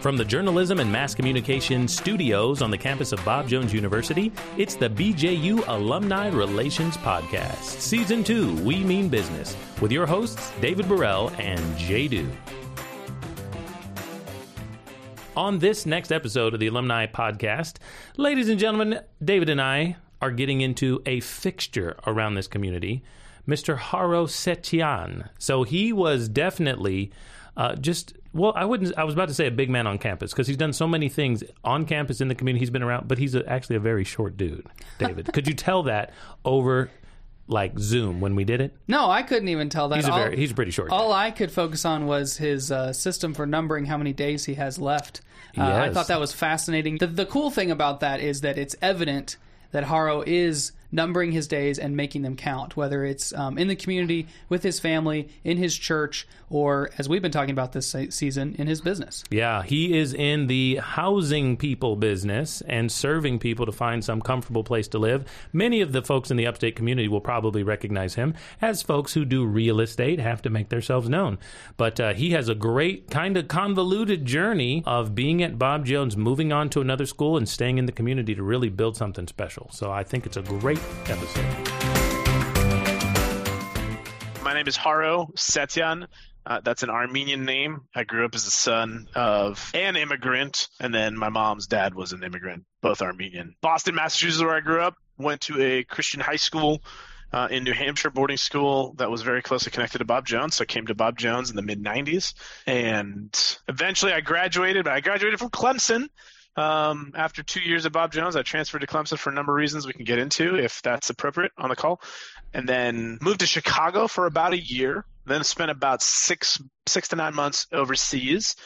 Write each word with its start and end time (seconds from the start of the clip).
From 0.00 0.16
the 0.16 0.24
Journalism 0.24 0.80
and 0.80 0.90
Mass 0.90 1.14
Communication 1.14 1.86
studios 1.86 2.62
on 2.62 2.70
the 2.70 2.78
campus 2.78 3.12
of 3.12 3.22
Bob 3.22 3.46
Jones 3.46 3.74
University, 3.74 4.32
it's 4.56 4.74
the 4.74 4.88
BJU 4.88 5.62
Alumni 5.68 6.28
Relations 6.28 6.96
Podcast, 6.96 7.64
Season 7.64 8.24
2 8.24 8.62
We 8.64 8.82
Mean 8.82 9.10
Business, 9.10 9.54
with 9.78 9.92
your 9.92 10.06
hosts, 10.06 10.52
David 10.62 10.88
Burrell 10.88 11.30
and 11.36 11.76
Jay 11.76 12.08
Du. 12.08 12.26
On 15.36 15.58
this 15.58 15.84
next 15.84 16.10
episode 16.10 16.54
of 16.54 16.60
the 16.60 16.68
Alumni 16.68 17.04
Podcast, 17.06 17.76
ladies 18.16 18.48
and 18.48 18.58
gentlemen, 18.58 19.00
David 19.22 19.50
and 19.50 19.60
I 19.60 19.96
are 20.22 20.30
getting 20.30 20.62
into 20.62 21.02
a 21.04 21.20
fixture 21.20 21.98
around 22.06 22.36
this 22.36 22.48
community, 22.48 23.02
Mr. 23.46 23.76
Haro 23.76 24.24
Setian. 24.24 25.28
So 25.38 25.62
he 25.64 25.92
was 25.92 26.26
definitely 26.30 27.12
uh, 27.54 27.74
just 27.74 28.14
well, 28.32 28.52
I 28.54 28.64
wouldn't. 28.64 28.96
I 28.96 29.04
was 29.04 29.14
about 29.14 29.28
to 29.28 29.34
say 29.34 29.46
a 29.46 29.50
big 29.50 29.70
man 29.70 29.86
on 29.86 29.98
campus 29.98 30.32
because 30.32 30.46
he's 30.46 30.56
done 30.56 30.72
so 30.72 30.86
many 30.86 31.08
things 31.08 31.42
on 31.64 31.84
campus 31.84 32.20
in 32.20 32.28
the 32.28 32.34
community. 32.34 32.60
He's 32.60 32.70
been 32.70 32.82
around, 32.82 33.08
but 33.08 33.18
he's 33.18 33.34
a, 33.34 33.48
actually 33.48 33.76
a 33.76 33.80
very 33.80 34.04
short 34.04 34.36
dude. 34.36 34.66
David, 34.98 35.32
could 35.32 35.48
you 35.48 35.54
tell 35.54 35.84
that 35.84 36.12
over 36.44 36.90
like 37.48 37.78
Zoom 37.78 38.20
when 38.20 38.36
we 38.36 38.44
did 38.44 38.60
it? 38.60 38.76
No, 38.86 39.10
I 39.10 39.22
couldn't 39.22 39.48
even 39.48 39.68
tell 39.68 39.88
that. 39.88 39.96
He's 39.96 40.06
a 40.06 40.12
all, 40.12 40.18
very 40.18 40.36
he's 40.36 40.52
a 40.52 40.54
pretty 40.54 40.70
short. 40.70 40.90
all 40.90 41.10
guy. 41.10 41.26
I 41.26 41.30
could 41.32 41.50
focus 41.50 41.84
on 41.84 42.06
was 42.06 42.36
his 42.36 42.70
uh, 42.70 42.92
system 42.92 43.34
for 43.34 43.46
numbering 43.46 43.86
how 43.86 43.98
many 43.98 44.12
days 44.12 44.44
he 44.44 44.54
has 44.54 44.78
left. 44.78 45.22
Uh, 45.58 45.64
I 45.64 45.92
thought 45.92 46.06
that 46.06 46.20
was 46.20 46.32
fascinating. 46.32 46.98
The, 46.98 47.08
the 47.08 47.26
cool 47.26 47.50
thing 47.50 47.72
about 47.72 48.00
that 48.00 48.20
is 48.20 48.42
that 48.42 48.56
it's 48.56 48.76
evident 48.80 49.36
that 49.72 49.84
Haro 49.84 50.22
is 50.24 50.70
numbering 50.92 51.32
his 51.32 51.46
days 51.46 51.78
and 51.78 51.96
making 51.96 52.22
them 52.22 52.36
count, 52.36 52.76
whether 52.76 53.04
it's 53.04 53.32
um, 53.34 53.58
in 53.58 53.68
the 53.68 53.76
community, 53.76 54.26
with 54.48 54.62
his 54.62 54.80
family, 54.80 55.28
in 55.44 55.56
his 55.56 55.76
church, 55.76 56.26
or 56.48 56.90
as 56.98 57.08
we've 57.08 57.22
been 57.22 57.30
talking 57.30 57.52
about 57.52 57.72
this 57.72 57.94
season, 58.10 58.54
in 58.58 58.66
his 58.66 58.80
business. 58.80 59.24
Yeah, 59.30 59.62
he 59.62 59.96
is 59.96 60.14
in 60.14 60.46
the 60.46 60.76
housing 60.76 61.56
people 61.56 61.96
business 61.96 62.60
and 62.62 62.90
serving 62.90 63.38
people 63.38 63.66
to 63.66 63.72
find 63.72 64.04
some 64.04 64.20
comfortable 64.20 64.64
place 64.64 64.88
to 64.88 64.98
live. 64.98 65.24
Many 65.52 65.80
of 65.80 65.92
the 65.92 66.02
folks 66.02 66.30
in 66.30 66.36
the 66.36 66.46
upstate 66.46 66.76
community 66.76 67.08
will 67.08 67.20
probably 67.20 67.62
recognize 67.62 68.14
him 68.14 68.34
as 68.60 68.82
folks 68.82 69.14
who 69.14 69.24
do 69.24 69.44
real 69.44 69.80
estate 69.80 70.18
have 70.18 70.42
to 70.42 70.50
make 70.50 70.68
themselves 70.68 71.08
known. 71.08 71.38
But 71.76 72.00
uh, 72.00 72.14
he 72.14 72.30
has 72.30 72.48
a 72.48 72.54
great, 72.54 73.10
kind 73.10 73.36
of 73.36 73.48
convoluted 73.48 74.24
journey 74.24 74.82
of 74.86 75.14
being 75.14 75.42
at 75.42 75.58
Bob 75.58 75.86
Jones, 75.86 76.16
moving 76.16 76.52
on 76.52 76.68
to 76.70 76.80
another 76.80 77.06
school, 77.06 77.36
and 77.36 77.48
staying 77.48 77.78
in 77.78 77.86
the 77.86 77.92
community 77.92 78.34
to 78.34 78.42
really 78.42 78.68
build 78.68 78.96
something 78.96 79.26
special. 79.26 79.68
So 79.72 79.90
I 79.90 80.02
think 80.02 80.26
it's 80.26 80.36
a 80.36 80.42
great 80.42 80.79
episode. 81.06 81.44
My 84.42 84.54
name 84.54 84.68
is 84.68 84.76
Haro 84.76 85.30
Setian. 85.36 86.06
Uh, 86.46 86.60
that's 86.64 86.82
an 86.82 86.90
Armenian 86.90 87.44
name. 87.44 87.82
I 87.94 88.04
grew 88.04 88.24
up 88.24 88.34
as 88.34 88.44
the 88.44 88.50
son 88.50 89.08
of 89.14 89.70
an 89.74 89.96
immigrant, 89.96 90.68
and 90.80 90.92
then 90.94 91.16
my 91.16 91.28
mom's 91.28 91.66
dad 91.66 91.94
was 91.94 92.12
an 92.12 92.24
immigrant, 92.24 92.64
both 92.80 93.02
Armenian. 93.02 93.54
Boston, 93.60 93.94
Massachusetts, 93.94 94.42
where 94.42 94.54
I 94.56 94.60
grew 94.60 94.80
up. 94.80 94.96
Went 95.18 95.42
to 95.42 95.60
a 95.60 95.84
Christian 95.84 96.20
high 96.20 96.36
school 96.36 96.82
uh, 97.32 97.48
in 97.50 97.64
New 97.64 97.72
Hampshire, 97.72 98.10
boarding 98.10 98.36
school 98.36 98.94
that 98.94 99.10
was 99.10 99.22
very 99.22 99.42
closely 99.42 99.70
connected 99.70 99.98
to 99.98 100.04
Bob 100.04 100.26
Jones. 100.26 100.56
So 100.56 100.62
I 100.62 100.66
came 100.66 100.86
to 100.86 100.94
Bob 100.94 101.18
Jones 101.18 101.50
in 101.50 101.56
the 101.56 101.62
mid 101.62 101.82
90s. 101.82 102.34
And 102.66 103.58
eventually 103.68 104.12
I 104.12 104.20
graduated, 104.20 104.84
but 104.84 104.92
I 104.92 105.00
graduated 105.00 105.38
from 105.38 105.50
Clemson. 105.50 106.08
Um, 106.56 107.12
after 107.14 107.42
two 107.42 107.60
years 107.60 107.86
at 107.86 107.92
Bob 107.92 108.12
Jones, 108.12 108.36
I 108.36 108.42
transferred 108.42 108.80
to 108.80 108.86
Clemson 108.86 109.18
for 109.18 109.30
a 109.30 109.34
number 109.34 109.52
of 109.52 109.56
reasons 109.56 109.86
we 109.86 109.92
can 109.92 110.04
get 110.04 110.18
into 110.18 110.56
if 110.56 110.82
that's 110.82 111.10
appropriate 111.10 111.52
on 111.56 111.70
the 111.70 111.76
call. 111.76 112.00
And 112.52 112.68
then 112.68 113.18
moved 113.20 113.40
to 113.40 113.46
Chicago 113.46 114.08
for 114.08 114.26
about 114.26 114.52
a 114.52 114.58
year. 114.58 115.04
Then 115.26 115.44
spent 115.44 115.70
about 115.70 116.02
six 116.02 116.60
six 116.86 117.08
to 117.08 117.16
nine 117.16 117.34
months 117.34 117.66
overseas. 117.72 118.56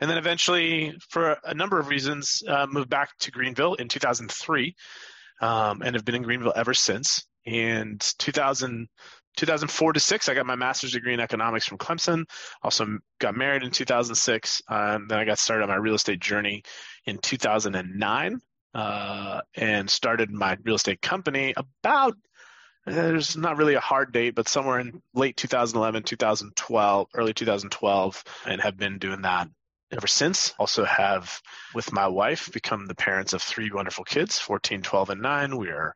And 0.00 0.10
then 0.10 0.18
eventually, 0.18 0.94
for 1.10 1.38
a 1.44 1.54
number 1.54 1.78
of 1.78 1.88
reasons, 1.88 2.42
uh, 2.46 2.66
moved 2.70 2.88
back 2.88 3.16
to 3.20 3.30
Greenville 3.30 3.74
in 3.74 3.88
2003 3.88 4.74
um, 5.40 5.82
and 5.82 5.94
have 5.94 6.04
been 6.04 6.14
in 6.14 6.22
Greenville 6.22 6.52
ever 6.54 6.74
since. 6.74 7.24
And 7.46 8.00
2000, 8.18 8.88
2004 9.36 9.92
to 9.94 10.00
six, 10.00 10.28
I 10.28 10.34
got 10.34 10.46
my 10.46 10.56
master's 10.56 10.92
degree 10.92 11.14
in 11.14 11.20
economics 11.20 11.66
from 11.66 11.78
Clemson. 11.78 12.24
Also 12.62 12.98
got 13.18 13.36
married 13.36 13.62
in 13.62 13.70
2006. 13.70 14.62
Um, 14.68 15.06
then 15.08 15.18
I 15.18 15.24
got 15.24 15.38
started 15.38 15.64
on 15.64 15.68
my 15.68 15.76
real 15.76 15.94
estate 15.94 16.20
journey 16.20 16.62
in 17.06 17.18
2009 17.18 18.40
uh, 18.74 19.40
and 19.56 19.90
started 19.90 20.30
my 20.30 20.56
real 20.64 20.76
estate 20.76 21.02
company 21.02 21.54
about 21.56 22.16
there's 22.84 23.36
not 23.36 23.58
really 23.58 23.74
a 23.74 23.80
hard 23.80 24.12
date, 24.12 24.34
but 24.34 24.48
somewhere 24.48 24.80
in 24.80 25.00
late 25.14 25.36
2011, 25.36 26.02
2012, 26.02 27.08
early 27.14 27.32
2012, 27.32 28.24
and 28.46 28.60
have 28.60 28.76
been 28.76 28.98
doing 28.98 29.22
that 29.22 29.48
ever 29.92 30.08
since. 30.08 30.52
Also 30.58 30.84
have, 30.84 31.40
with 31.74 31.92
my 31.92 32.08
wife, 32.08 32.50
become 32.52 32.86
the 32.86 32.94
parents 32.94 33.34
of 33.34 33.42
three 33.42 33.70
wonderful 33.70 34.04
kids, 34.04 34.38
14, 34.38 34.82
12, 34.82 35.10
and 35.10 35.22
9. 35.22 35.56
We 35.56 35.68
are, 35.68 35.94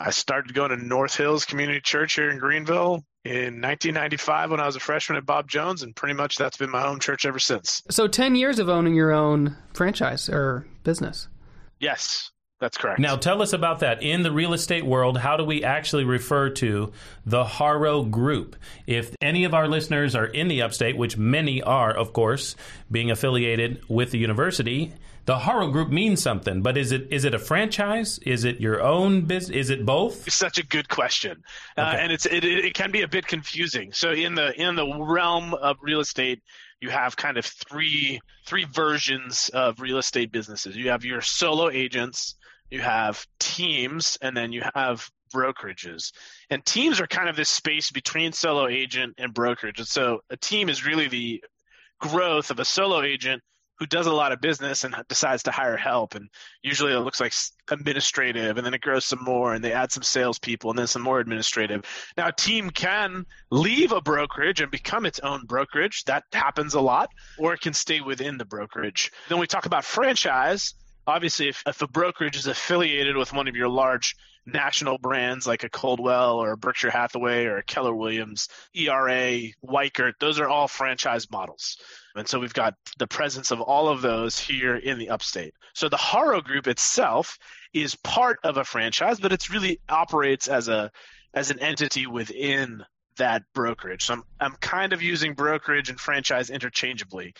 I 0.00 0.10
started 0.10 0.54
going 0.54 0.70
to 0.70 0.76
North 0.78 1.14
Hills 1.14 1.44
Community 1.44 1.80
Church 1.80 2.14
here 2.14 2.30
in 2.30 2.38
Greenville 2.38 3.04
in 3.22 3.60
1995 3.60 4.50
when 4.50 4.58
I 4.58 4.64
was 4.64 4.74
a 4.74 4.80
freshman 4.80 5.18
at 5.18 5.26
Bob 5.26 5.46
Jones, 5.46 5.82
and 5.82 5.94
pretty 5.94 6.14
much 6.14 6.36
that's 6.36 6.56
been 6.56 6.70
my 6.70 6.80
home 6.80 7.00
church 7.00 7.26
ever 7.26 7.38
since. 7.38 7.82
So, 7.90 8.08
10 8.08 8.34
years 8.34 8.58
of 8.58 8.70
owning 8.70 8.94
your 8.94 9.12
own 9.12 9.58
franchise 9.74 10.30
or 10.30 10.66
business. 10.84 11.28
Yes, 11.78 12.30
that's 12.60 12.76
correct. 12.76 13.00
Now, 13.00 13.16
tell 13.16 13.40
us 13.40 13.52
about 13.52 13.80
that. 13.80 14.02
In 14.02 14.22
the 14.22 14.30
real 14.30 14.52
estate 14.52 14.84
world, 14.84 15.18
how 15.18 15.36
do 15.36 15.44
we 15.44 15.64
actually 15.64 16.04
refer 16.04 16.50
to 16.50 16.92
the 17.24 17.44
Haro 17.44 18.02
Group? 18.02 18.54
If 18.86 19.16
any 19.20 19.44
of 19.44 19.54
our 19.54 19.66
listeners 19.66 20.14
are 20.14 20.26
in 20.26 20.48
the 20.48 20.62
upstate, 20.62 20.96
which 20.96 21.16
many 21.16 21.62
are, 21.62 21.90
of 21.90 22.12
course, 22.12 22.56
being 22.90 23.10
affiliated 23.10 23.82
with 23.88 24.10
the 24.10 24.18
university, 24.18 24.92
the 25.24 25.38
Haro 25.38 25.70
Group 25.70 25.90
means 25.90 26.22
something. 26.22 26.60
But 26.60 26.76
is 26.76 26.92
it 26.92 27.08
is 27.10 27.24
it 27.24 27.34
a 27.34 27.38
franchise? 27.38 28.18
Is 28.18 28.44
it 28.44 28.60
your 28.60 28.82
own 28.82 29.22
business? 29.22 29.56
Is 29.56 29.70
it 29.70 29.86
both? 29.86 30.30
such 30.30 30.58
a 30.58 30.66
good 30.66 30.88
question, 30.88 31.42
uh, 31.76 31.94
and 31.96 32.12
it's 32.12 32.26
it, 32.26 32.44
it 32.44 32.64
it 32.66 32.74
can 32.74 32.90
be 32.90 33.02
a 33.02 33.08
bit 33.08 33.26
confusing. 33.26 33.92
So 33.92 34.10
in 34.10 34.34
the 34.34 34.52
in 34.60 34.76
the 34.76 34.86
realm 34.98 35.54
of 35.54 35.76
real 35.82 36.00
estate, 36.00 36.42
you 36.80 36.90
have 36.90 37.16
kind 37.16 37.36
of 37.36 37.44
three 37.44 38.20
three 38.46 38.64
versions 38.64 39.50
of 39.50 39.80
real 39.80 39.98
estate 39.98 40.32
businesses. 40.32 40.76
You 40.76 40.90
have 40.90 41.04
your 41.04 41.20
solo 41.20 41.70
agents, 41.70 42.34
you 42.70 42.80
have 42.80 43.26
teams, 43.38 44.16
and 44.22 44.36
then 44.36 44.52
you 44.52 44.62
have 44.74 45.08
brokerages. 45.34 46.12
And 46.50 46.64
teams 46.64 47.00
are 47.00 47.06
kind 47.06 47.28
of 47.28 47.36
this 47.36 47.48
space 47.48 47.90
between 47.90 48.32
solo 48.32 48.68
agent 48.68 49.14
and 49.18 49.32
brokerage. 49.32 49.78
And 49.78 49.88
so 49.88 50.20
a 50.30 50.36
team 50.36 50.68
is 50.68 50.84
really 50.84 51.08
the 51.08 51.44
growth 52.00 52.50
of 52.50 52.58
a 52.58 52.64
solo 52.64 53.02
agent 53.02 53.42
who 53.78 53.86
does 53.86 54.06
a 54.06 54.12
lot 54.12 54.30
of 54.30 54.42
business 54.42 54.84
and 54.84 54.94
decides 55.08 55.42
to 55.42 55.50
hire 55.50 55.76
help. 55.76 56.14
And 56.14 56.28
usually 56.62 56.92
it 56.92 56.98
looks 56.98 57.18
like 57.18 57.32
administrative, 57.70 58.58
and 58.58 58.66
then 58.66 58.74
it 58.74 58.82
grows 58.82 59.06
some 59.06 59.24
more, 59.24 59.54
and 59.54 59.64
they 59.64 59.72
add 59.72 59.90
some 59.90 60.02
salespeople, 60.02 60.68
and 60.68 60.78
then 60.78 60.86
some 60.86 61.00
more 61.00 61.18
administrative. 61.18 61.82
Now, 62.14 62.28
a 62.28 62.32
team 62.32 62.68
can 62.68 63.24
leave 63.50 63.92
a 63.92 64.02
brokerage 64.02 64.60
and 64.60 64.70
become 64.70 65.06
its 65.06 65.18
own 65.20 65.46
brokerage. 65.46 66.04
That 66.04 66.24
happens 66.30 66.74
a 66.74 66.80
lot, 66.80 67.08
or 67.38 67.54
it 67.54 67.62
can 67.62 67.72
stay 67.72 68.02
within 68.02 68.36
the 68.36 68.44
brokerage. 68.44 69.12
Then 69.30 69.38
we 69.38 69.46
talk 69.46 69.64
about 69.64 69.86
franchise. 69.86 70.74
Obviously, 71.10 71.48
if, 71.48 71.62
if 71.66 71.82
a 71.82 71.88
brokerage 71.88 72.36
is 72.36 72.46
affiliated 72.46 73.16
with 73.16 73.32
one 73.32 73.48
of 73.48 73.56
your 73.56 73.68
large 73.68 74.16
national 74.46 74.98
brands 74.98 75.46
like 75.46 75.64
a 75.64 75.68
Coldwell 75.68 76.38
or 76.38 76.52
a 76.52 76.56
Berkshire 76.56 76.90
Hathaway 76.90 77.44
or 77.44 77.58
a 77.58 77.62
Keller 77.62 77.94
Williams, 77.94 78.48
ERA, 78.74 79.40
Weichert, 79.64 80.14
those 80.18 80.40
are 80.40 80.48
all 80.48 80.68
franchise 80.68 81.30
models. 81.30 81.76
And 82.14 82.26
so 82.26 82.38
we've 82.38 82.54
got 82.54 82.74
the 82.98 83.06
presence 83.06 83.50
of 83.50 83.60
all 83.60 83.88
of 83.88 84.02
those 84.02 84.38
here 84.38 84.76
in 84.76 84.98
the 84.98 85.10
upstate. 85.10 85.54
So 85.74 85.88
the 85.88 85.96
Haro 85.96 86.40
Group 86.40 86.66
itself 86.66 87.38
is 87.72 87.94
part 87.96 88.38
of 88.42 88.56
a 88.56 88.64
franchise, 88.64 89.20
but 89.20 89.32
it's 89.32 89.50
really 89.50 89.80
operates 89.88 90.48
as 90.48 90.68
a 90.68 90.90
as 91.32 91.52
an 91.52 91.60
entity 91.60 92.06
within 92.08 92.84
that 93.16 93.44
brokerage. 93.54 94.04
So 94.04 94.14
I'm 94.14 94.22
I'm 94.40 94.54
kind 94.56 94.92
of 94.92 95.02
using 95.02 95.34
brokerage 95.34 95.90
and 95.90 96.00
franchise 96.00 96.50
interchangeably 96.50 97.34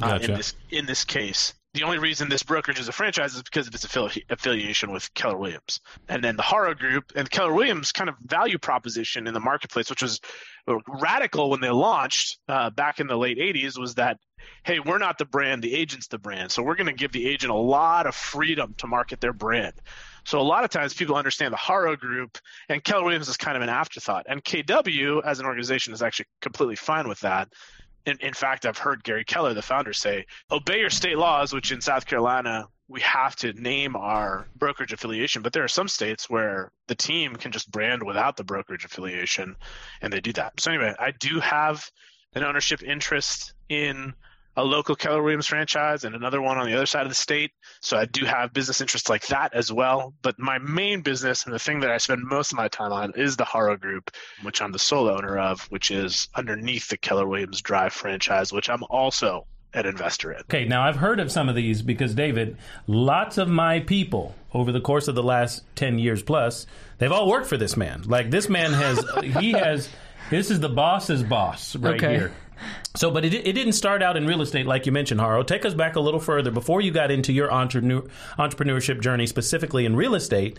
uh, 0.00 0.12
Gotcha. 0.12 0.30
in 0.30 0.36
this 0.36 0.54
in 0.70 0.86
this 0.86 1.04
case. 1.04 1.54
The 1.74 1.82
only 1.82 1.98
reason 1.98 2.28
this 2.28 2.44
brokerage 2.44 2.78
is 2.78 2.86
a 2.86 2.92
franchise 2.92 3.34
is 3.34 3.42
because 3.42 3.66
of 3.66 3.74
its 3.74 3.84
affili- 3.84 4.22
affiliation 4.30 4.92
with 4.92 5.12
Keller 5.14 5.36
Williams. 5.36 5.80
And 6.08 6.22
then 6.22 6.36
the 6.36 6.42
Haro 6.42 6.72
Group 6.72 7.10
and 7.16 7.28
Keller 7.28 7.52
Williams 7.52 7.90
kind 7.90 8.08
of 8.08 8.14
value 8.20 8.58
proposition 8.58 9.26
in 9.26 9.34
the 9.34 9.40
marketplace, 9.40 9.90
which 9.90 10.02
was 10.02 10.20
radical 10.86 11.50
when 11.50 11.60
they 11.60 11.70
launched 11.70 12.38
uh, 12.48 12.70
back 12.70 13.00
in 13.00 13.08
the 13.08 13.16
late 13.16 13.38
80s, 13.38 13.76
was 13.76 13.96
that, 13.96 14.18
hey, 14.62 14.78
we're 14.78 14.98
not 14.98 15.18
the 15.18 15.24
brand, 15.24 15.64
the 15.64 15.74
agent's 15.74 16.06
the 16.06 16.16
brand. 16.18 16.52
So 16.52 16.62
we're 16.62 16.76
going 16.76 16.86
to 16.86 16.92
give 16.92 17.10
the 17.10 17.26
agent 17.26 17.50
a 17.50 17.56
lot 17.56 18.06
of 18.06 18.14
freedom 18.14 18.74
to 18.78 18.86
market 18.86 19.20
their 19.20 19.32
brand. 19.32 19.74
So 20.24 20.40
a 20.40 20.42
lot 20.42 20.62
of 20.62 20.70
times 20.70 20.94
people 20.94 21.16
understand 21.16 21.52
the 21.52 21.58
Haro 21.58 21.96
Group 21.96 22.38
and 22.68 22.84
Keller 22.84 23.02
Williams 23.02 23.28
is 23.28 23.36
kind 23.36 23.56
of 23.56 23.64
an 23.64 23.68
afterthought. 23.68 24.26
And 24.28 24.42
KW 24.44 25.22
as 25.24 25.40
an 25.40 25.46
organization 25.46 25.92
is 25.92 26.02
actually 26.02 26.26
completely 26.40 26.76
fine 26.76 27.08
with 27.08 27.20
that. 27.20 27.48
In, 28.06 28.18
in 28.20 28.34
fact, 28.34 28.66
I've 28.66 28.78
heard 28.78 29.02
Gary 29.02 29.24
Keller, 29.24 29.54
the 29.54 29.62
founder, 29.62 29.92
say, 29.92 30.26
obey 30.50 30.80
your 30.80 30.90
state 30.90 31.16
laws, 31.16 31.52
which 31.52 31.72
in 31.72 31.80
South 31.80 32.06
Carolina, 32.06 32.66
we 32.86 33.00
have 33.00 33.34
to 33.36 33.52
name 33.54 33.96
our 33.96 34.46
brokerage 34.56 34.92
affiliation. 34.92 35.42
But 35.42 35.52
there 35.52 35.64
are 35.64 35.68
some 35.68 35.88
states 35.88 36.28
where 36.28 36.70
the 36.86 36.94
team 36.94 37.36
can 37.36 37.50
just 37.50 37.70
brand 37.70 38.02
without 38.02 38.36
the 38.36 38.44
brokerage 38.44 38.84
affiliation, 38.84 39.56
and 40.02 40.12
they 40.12 40.20
do 40.20 40.32
that. 40.34 40.60
So, 40.60 40.70
anyway, 40.70 40.94
I 40.98 41.12
do 41.12 41.40
have 41.40 41.90
an 42.34 42.44
ownership 42.44 42.82
interest 42.82 43.54
in 43.68 44.14
a 44.56 44.64
local 44.64 44.94
Keller 44.94 45.22
Williams 45.22 45.46
franchise 45.46 46.04
and 46.04 46.14
another 46.14 46.40
one 46.40 46.58
on 46.58 46.66
the 46.66 46.74
other 46.74 46.86
side 46.86 47.02
of 47.02 47.08
the 47.08 47.14
state. 47.14 47.52
So 47.80 47.96
I 47.96 48.04
do 48.04 48.24
have 48.24 48.52
business 48.52 48.80
interests 48.80 49.08
like 49.08 49.26
that 49.28 49.54
as 49.54 49.72
well. 49.72 50.14
But 50.22 50.38
my 50.38 50.58
main 50.58 51.02
business 51.02 51.44
and 51.44 51.54
the 51.54 51.58
thing 51.58 51.80
that 51.80 51.90
I 51.90 51.98
spend 51.98 52.22
most 52.24 52.52
of 52.52 52.56
my 52.56 52.68
time 52.68 52.92
on 52.92 53.12
is 53.16 53.36
the 53.36 53.44
Haro 53.44 53.76
Group, 53.76 54.10
which 54.42 54.62
I'm 54.62 54.72
the 54.72 54.78
sole 54.78 55.08
owner 55.08 55.38
of, 55.38 55.62
which 55.70 55.90
is 55.90 56.28
underneath 56.34 56.88
the 56.88 56.96
Keller 56.96 57.26
Williams 57.26 57.60
Drive 57.60 57.92
franchise, 57.92 58.52
which 58.52 58.70
I'm 58.70 58.84
also 58.84 59.46
an 59.74 59.86
investor 59.86 60.32
in. 60.32 60.40
Okay, 60.42 60.64
now 60.64 60.82
I've 60.82 60.96
heard 60.96 61.18
of 61.18 61.32
some 61.32 61.48
of 61.48 61.56
these 61.56 61.82
because 61.82 62.14
David, 62.14 62.56
lots 62.86 63.38
of 63.38 63.48
my 63.48 63.80
people 63.80 64.34
over 64.52 64.70
the 64.70 64.80
course 64.80 65.08
of 65.08 65.16
the 65.16 65.22
last 65.22 65.64
10 65.74 65.98
years 65.98 66.22
plus, 66.22 66.66
they've 66.98 67.10
all 67.10 67.28
worked 67.28 67.48
for 67.48 67.56
this 67.56 67.76
man. 67.76 68.02
Like 68.06 68.30
this 68.30 68.48
man 68.48 68.72
has 68.72 69.04
he 69.40 69.50
has 69.52 69.88
this 70.30 70.50
is 70.50 70.60
the 70.60 70.68
boss's 70.68 71.22
boss 71.22 71.76
right 71.76 71.94
Okay. 71.96 72.16
here. 72.16 72.32
So, 72.96 73.10
but 73.10 73.24
it, 73.24 73.34
it 73.34 73.52
didn't 73.52 73.72
start 73.72 74.02
out 74.02 74.16
in 74.16 74.26
real 74.26 74.40
estate 74.40 74.66
like 74.66 74.86
you 74.86 74.92
mentioned, 74.92 75.20
Haro. 75.20 75.42
Take 75.42 75.64
us 75.64 75.74
back 75.74 75.96
a 75.96 76.00
little 76.00 76.20
further 76.20 76.50
before 76.50 76.80
you 76.80 76.92
got 76.92 77.10
into 77.10 77.32
your 77.32 77.52
entrepreneur, 77.52 78.02
entrepreneurship 78.38 79.00
journey, 79.00 79.26
specifically 79.26 79.84
in 79.84 79.96
real 79.96 80.14
estate. 80.14 80.58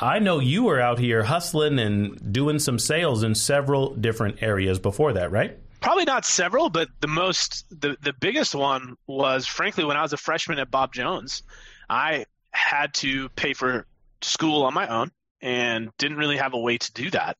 I 0.00 0.18
know 0.18 0.38
you 0.38 0.64
were 0.64 0.80
out 0.80 0.98
here 0.98 1.22
hustling 1.24 1.78
and 1.78 2.32
doing 2.32 2.58
some 2.58 2.78
sales 2.78 3.22
in 3.22 3.34
several 3.34 3.94
different 3.94 4.42
areas 4.42 4.78
before 4.78 5.14
that, 5.14 5.30
right? 5.30 5.58
Probably 5.80 6.04
not 6.04 6.24
several, 6.26 6.68
but 6.68 6.88
the 7.00 7.08
most, 7.08 7.64
the, 7.70 7.96
the 8.02 8.12
biggest 8.12 8.54
one 8.54 8.96
was 9.06 9.46
frankly 9.46 9.84
when 9.84 9.96
I 9.96 10.02
was 10.02 10.12
a 10.12 10.18
freshman 10.18 10.58
at 10.58 10.70
Bob 10.70 10.92
Jones, 10.92 11.42
I 11.88 12.26
had 12.50 12.92
to 12.94 13.30
pay 13.30 13.54
for 13.54 13.86
school 14.20 14.62
on 14.62 14.74
my 14.74 14.86
own 14.86 15.10
and 15.40 15.90
didn't 15.96 16.18
really 16.18 16.36
have 16.36 16.52
a 16.52 16.58
way 16.58 16.76
to 16.76 16.92
do 16.92 17.10
that. 17.10 17.38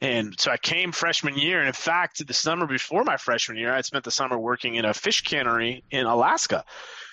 And 0.00 0.38
so 0.40 0.50
I 0.50 0.56
came 0.56 0.92
freshman 0.92 1.36
year. 1.36 1.58
And 1.58 1.66
in 1.66 1.74
fact, 1.74 2.26
the 2.26 2.32
summer 2.34 2.66
before 2.66 3.04
my 3.04 3.16
freshman 3.16 3.58
year, 3.58 3.72
I 3.74 3.82
spent 3.82 4.04
the 4.04 4.10
summer 4.10 4.38
working 4.38 4.76
in 4.76 4.84
a 4.84 4.94
fish 4.94 5.22
cannery 5.22 5.84
in 5.90 6.06
Alaska. 6.06 6.64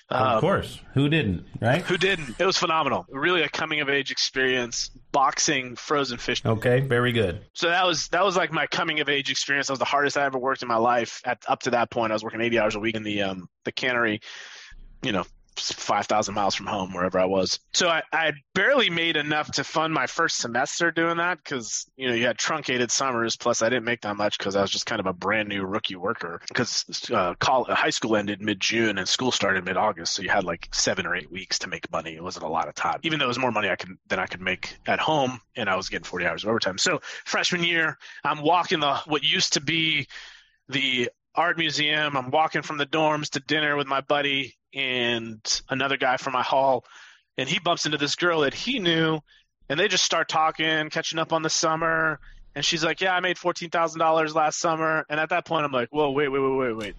Of 0.09 0.35
Um, 0.35 0.39
course. 0.39 0.79
Who 0.93 1.09
didn't, 1.09 1.45
right? 1.59 1.81
Who 1.81 1.97
didn't? 1.97 2.35
It 2.39 2.45
was 2.45 2.57
phenomenal. 2.57 3.05
Really 3.09 3.41
a 3.41 3.49
coming 3.49 3.81
of 3.81 3.89
age 3.89 4.09
experience, 4.09 4.89
boxing 5.11 5.75
frozen 5.75 6.17
fish. 6.17 6.41
Okay, 6.45 6.79
very 6.79 7.11
good. 7.11 7.41
So 7.53 7.67
that 7.67 7.85
was 7.85 8.07
that 8.09 8.23
was 8.23 8.37
like 8.37 8.53
my 8.53 8.67
coming 8.67 9.01
of 9.01 9.09
age 9.09 9.29
experience. 9.29 9.67
That 9.67 9.73
was 9.73 9.79
the 9.79 9.85
hardest 9.85 10.15
I 10.17 10.23
ever 10.23 10.37
worked 10.39 10.61
in 10.61 10.69
my 10.69 10.77
life. 10.77 11.21
At 11.25 11.43
up 11.49 11.59
to 11.63 11.71
that 11.71 11.89
point, 11.91 12.13
I 12.13 12.15
was 12.15 12.23
working 12.23 12.39
80 12.39 12.57
hours 12.57 12.75
a 12.75 12.79
week 12.79 12.95
in 12.95 13.03
the 13.03 13.21
um 13.23 13.49
the 13.65 13.73
cannery, 13.73 14.21
you 15.03 15.11
know, 15.11 15.25
5,000 15.59 16.33
miles 16.33 16.55
from 16.55 16.65
home, 16.65 16.93
wherever 16.93 17.19
I 17.19 17.25
was. 17.25 17.59
So 17.73 17.89
I, 17.89 18.03
I 18.11 18.33
barely 18.53 18.89
made 18.89 19.17
enough 19.17 19.51
to 19.53 19.63
fund 19.63 19.93
my 19.93 20.07
first 20.07 20.37
semester 20.37 20.91
doing 20.91 21.17
that 21.17 21.37
because, 21.37 21.89
you 21.95 22.07
know, 22.07 22.13
you 22.13 22.25
had 22.25 22.37
truncated 22.37 22.91
summers. 22.91 23.35
Plus, 23.35 23.61
I 23.61 23.69
didn't 23.69 23.85
make 23.85 24.01
that 24.01 24.15
much 24.17 24.37
because 24.37 24.55
I 24.55 24.61
was 24.61 24.71
just 24.71 24.85
kind 24.85 24.99
of 24.99 25.05
a 25.05 25.13
brand 25.13 25.49
new 25.49 25.65
rookie 25.65 25.95
worker 25.95 26.41
because 26.47 26.85
uh, 27.13 27.33
call, 27.35 27.65
high 27.65 27.89
school 27.89 28.15
ended 28.15 28.41
mid 28.41 28.59
June 28.59 28.97
and 28.97 29.07
school 29.07 29.31
started 29.31 29.65
mid 29.65 29.77
August. 29.77 30.13
So 30.13 30.21
you 30.21 30.29
had 30.29 30.43
like 30.43 30.69
seven 30.73 31.05
or 31.05 31.15
eight 31.15 31.31
weeks 31.31 31.59
to 31.59 31.67
make 31.67 31.91
money. 31.91 32.15
It 32.15 32.23
wasn't 32.23 32.45
a 32.45 32.49
lot 32.49 32.67
of 32.67 32.75
time, 32.75 32.99
even 33.03 33.19
though 33.19 33.25
it 33.25 33.29
was 33.29 33.39
more 33.39 33.51
money 33.51 33.69
I 33.69 33.75
could 33.75 33.97
than 34.07 34.19
I 34.19 34.25
could 34.25 34.41
make 34.41 34.77
at 34.85 34.99
home. 34.99 35.41
And 35.55 35.69
I 35.69 35.75
was 35.75 35.89
getting 35.89 36.05
40 36.05 36.25
hours 36.25 36.43
of 36.43 36.49
overtime. 36.49 36.77
So 36.77 37.01
freshman 37.25 37.63
year, 37.63 37.97
I'm 38.23 38.41
walking 38.41 38.79
the 38.79 38.95
what 39.05 39.23
used 39.23 39.53
to 39.53 39.61
be 39.61 40.07
the 40.69 41.09
art 41.35 41.57
museum. 41.57 42.17
I'm 42.17 42.31
walking 42.31 42.63
from 42.63 42.77
the 42.77 42.85
dorms 42.85 43.29
to 43.31 43.39
dinner 43.39 43.75
with 43.75 43.87
my 43.87 44.01
buddy 44.01 44.55
and 44.77 45.61
another 45.69 45.97
guy 45.97 46.17
from 46.17 46.33
my 46.33 46.43
hall, 46.43 46.85
and 47.37 47.49
he 47.49 47.59
bumps 47.59 47.85
into 47.85 47.97
this 47.97 48.15
girl 48.15 48.41
that 48.41 48.53
he 48.53 48.79
knew, 48.79 49.19
and 49.67 49.79
they 49.79 49.87
just 49.87 50.03
start 50.05 50.29
talking, 50.29 50.89
catching 50.89 51.19
up 51.19 51.33
on 51.33 51.41
the 51.41 51.49
summer. 51.49 52.19
And 52.55 52.63
she's 52.63 52.83
like, 52.83 53.01
"Yeah, 53.01 53.13
I 53.13 53.19
made 53.19 53.37
fourteen 53.37 53.69
thousand 53.69 53.99
dollars 53.99 54.33
last 54.35 54.59
summer." 54.59 55.05
And 55.09 55.19
at 55.19 55.29
that 55.29 55.45
point, 55.45 55.65
I'm 55.65 55.71
like, 55.71 55.89
"Whoa, 55.89 56.11
wait, 56.11 56.27
wait, 56.29 56.39
wait, 56.39 56.57
wait, 56.57 56.75
wait. 56.77 56.95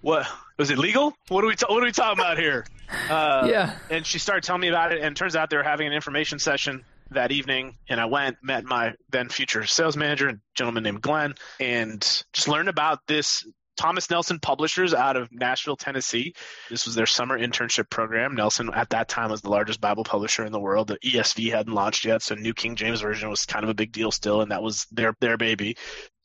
What 0.00 0.26
was 0.58 0.70
it 0.70 0.78
legal? 0.78 1.14
What 1.28 1.44
are 1.44 1.46
we 1.46 1.56
ta- 1.56 1.66
what 1.72 1.82
are 1.82 1.86
we 1.86 1.92
talking 1.92 2.18
about 2.18 2.38
here?" 2.38 2.66
Uh, 3.10 3.46
Yeah. 3.50 3.76
And 3.90 4.06
she 4.06 4.18
started 4.18 4.44
telling 4.44 4.60
me 4.60 4.68
about 4.68 4.92
it, 4.92 5.00
and 5.00 5.16
it 5.16 5.16
turns 5.16 5.34
out 5.36 5.48
they 5.50 5.56
were 5.56 5.62
having 5.62 5.86
an 5.86 5.94
information 5.94 6.38
session 6.38 6.84
that 7.10 7.32
evening. 7.32 7.76
And 7.88 7.98
I 7.98 8.04
went, 8.04 8.36
met 8.42 8.64
my 8.64 8.92
then 9.10 9.30
future 9.30 9.64
sales 9.66 9.96
manager, 9.96 10.28
a 10.28 10.34
gentleman 10.54 10.82
named 10.84 11.00
Glenn, 11.00 11.34
and 11.58 12.00
just 12.34 12.46
learned 12.46 12.68
about 12.68 13.00
this 13.06 13.46
Thomas 13.76 14.08
Nelson 14.10 14.38
Publishers 14.38 14.94
out 14.94 15.16
of 15.16 15.30
Nashville, 15.32 15.76
Tennessee. 15.76 16.34
This 16.70 16.86
was 16.86 16.94
their 16.94 17.06
summer 17.06 17.38
internship 17.38 17.90
program. 17.90 18.34
Nelson 18.34 18.70
at 18.74 18.90
that 18.90 19.08
time 19.08 19.30
was 19.30 19.42
the 19.42 19.50
largest 19.50 19.80
Bible 19.80 20.04
publisher 20.04 20.44
in 20.44 20.52
the 20.52 20.60
world. 20.60 20.88
The 20.88 20.98
ESV 20.98 21.50
hadn't 21.50 21.72
launched 21.74 22.04
yet, 22.04 22.22
so 22.22 22.34
New 22.34 22.54
King 22.54 22.76
James 22.76 23.00
Version 23.00 23.30
was 23.30 23.46
kind 23.46 23.64
of 23.64 23.70
a 23.70 23.74
big 23.74 23.92
deal 23.92 24.10
still, 24.10 24.40
and 24.40 24.50
that 24.50 24.62
was 24.62 24.86
their 24.92 25.14
their 25.20 25.36
baby. 25.36 25.76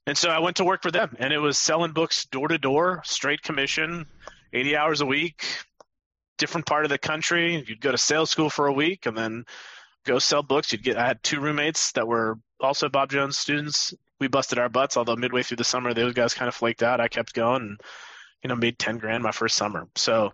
And 0.05 0.17
so 0.17 0.29
I 0.29 0.39
went 0.39 0.57
to 0.57 0.65
work 0.65 0.81
for 0.81 0.91
them, 0.91 1.15
and 1.19 1.33
it 1.33 1.39
was 1.39 1.57
selling 1.57 1.91
books 1.91 2.25
door 2.25 2.47
to 2.47 2.57
door, 2.57 3.01
straight 3.05 3.41
commission, 3.43 4.05
80 4.53 4.75
hours 4.75 5.01
a 5.01 5.05
week, 5.05 5.45
different 6.37 6.65
part 6.65 6.85
of 6.85 6.89
the 6.89 6.97
country. 6.97 7.63
You'd 7.67 7.81
go 7.81 7.91
to 7.91 7.97
sales 7.97 8.31
school 8.31 8.49
for 8.49 8.67
a 8.67 8.73
week, 8.73 9.05
and 9.05 9.17
then 9.17 9.45
go 10.05 10.19
sell 10.19 10.41
books. 10.43 10.71
You'd 10.71 10.83
get. 10.83 10.97
I 10.97 11.05
had 11.05 11.21
two 11.23 11.39
roommates 11.39 11.91
that 11.93 12.07
were 12.07 12.39
also 12.59 12.89
Bob 12.89 13.11
Jones 13.11 13.37
students. 13.37 13.93
We 14.19 14.27
busted 14.27 14.59
our 14.59 14.69
butts, 14.69 14.97
although 14.97 15.15
midway 15.15 15.43
through 15.43 15.57
the 15.57 15.63
summer, 15.63 15.93
those 15.93 16.13
guys 16.13 16.33
kind 16.33 16.47
of 16.47 16.55
flaked 16.55 16.83
out. 16.83 16.99
I 16.99 17.07
kept 17.07 17.33
going, 17.33 17.61
and 17.61 17.81
you 18.43 18.47
know, 18.49 18.55
made 18.55 18.79
ten 18.79 18.97
grand 18.97 19.23
my 19.23 19.31
first 19.31 19.55
summer. 19.55 19.87
So, 19.95 20.33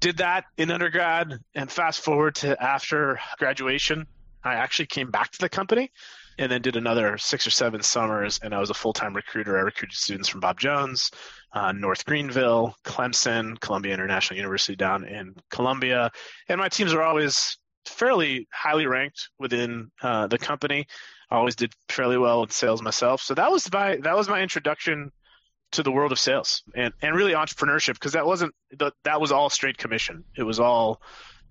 did 0.00 0.18
that 0.18 0.44
in 0.56 0.70
undergrad, 0.70 1.38
and 1.54 1.70
fast 1.70 2.00
forward 2.00 2.36
to 2.36 2.60
after 2.62 3.20
graduation, 3.38 4.06
I 4.42 4.54
actually 4.54 4.86
came 4.86 5.10
back 5.10 5.30
to 5.32 5.38
the 5.38 5.48
company, 5.48 5.90
and 6.38 6.50
then 6.50 6.62
did 6.62 6.76
another 6.76 7.18
six 7.18 7.46
or 7.46 7.50
seven 7.50 7.82
summers, 7.82 8.40
and 8.42 8.54
I 8.54 8.60
was 8.60 8.70
a 8.70 8.74
full 8.74 8.92
time 8.92 9.14
recruiter. 9.14 9.58
I 9.58 9.62
recruited 9.62 9.96
students 9.96 10.28
from 10.28 10.40
Bob 10.40 10.58
Jones, 10.58 11.10
uh, 11.52 11.72
North 11.72 12.04
Greenville, 12.04 12.74
Clemson, 12.84 13.60
Columbia 13.60 13.92
International 13.92 14.38
University 14.38 14.76
down 14.76 15.04
in 15.04 15.34
Columbia, 15.50 16.10
and 16.48 16.58
my 16.58 16.68
teams 16.68 16.94
are 16.94 17.02
always 17.02 17.58
fairly 17.84 18.48
highly 18.52 18.86
ranked 18.86 19.28
within 19.38 19.90
uh, 20.02 20.26
the 20.26 20.38
company. 20.38 20.86
I 21.30 21.36
always 21.36 21.56
did 21.56 21.72
fairly 21.88 22.18
well 22.18 22.42
in 22.42 22.50
sales 22.50 22.82
myself. 22.82 23.20
So 23.22 23.34
that 23.34 23.50
was 23.50 23.70
my 23.72 23.96
that 23.96 24.16
was 24.16 24.28
my 24.28 24.42
introduction 24.42 25.12
to 25.72 25.82
the 25.82 25.92
world 25.92 26.10
of 26.10 26.18
sales 26.18 26.62
and, 26.74 26.92
and 27.00 27.14
really 27.14 27.32
entrepreneurship 27.32 27.94
because 27.94 28.14
that 28.14 28.26
wasn't 28.26 28.52
the, 28.76 28.92
that 29.04 29.20
was 29.20 29.30
all 29.30 29.48
straight 29.48 29.78
commission. 29.78 30.24
It 30.36 30.42
was 30.42 30.58
all 30.58 31.00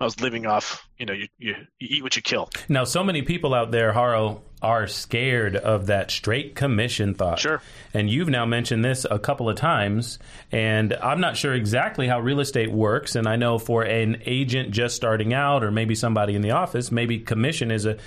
I 0.02 0.06
was 0.06 0.20
living 0.22 0.46
off. 0.46 0.88
You 0.98 1.06
know, 1.06 1.14
you, 1.14 1.28
you 1.38 1.56
you 1.80 1.88
eat 1.92 2.04
what 2.04 2.16
you 2.16 2.22
kill. 2.22 2.50
Now, 2.68 2.86
so 2.86 3.04
many 3.04 3.22
people 3.22 3.54
out 3.54 3.72
there, 3.72 3.92
Haro, 3.92 4.42
are 4.62 4.88
scared 4.88 5.56
of 5.56 5.88
that 5.88 6.12
straight 6.12 6.56
commission 6.56 7.14
thought. 7.14 7.40
Sure. 7.40 7.62
And 7.94 8.10
you've 8.10 8.30
now 8.30 8.46
mentioned 8.46 8.84
this 8.84 9.06
a 9.10 9.20
couple 9.20 9.50
of 9.50 9.58
times, 9.58 10.20
and 10.52 10.94
I'm 10.94 11.20
not 11.20 11.38
sure 11.38 11.54
exactly 11.54 12.08
how 12.08 12.20
real 12.20 12.40
estate 12.40 12.72
works. 12.72 13.16
And 13.16 13.28
I 13.28 13.36
know 13.36 13.58
for 13.58 13.84
an 13.84 14.22
agent 14.26 14.72
just 14.72 14.96
starting 14.96 15.34
out, 15.34 15.64
or 15.64 15.72
maybe 15.72 15.96
somebody 15.96 16.36
in 16.36 16.42
the 16.42 16.52
office, 16.52 16.92
maybe 16.92 17.20
commission 17.20 17.72
is 17.72 17.86
a 17.86 17.98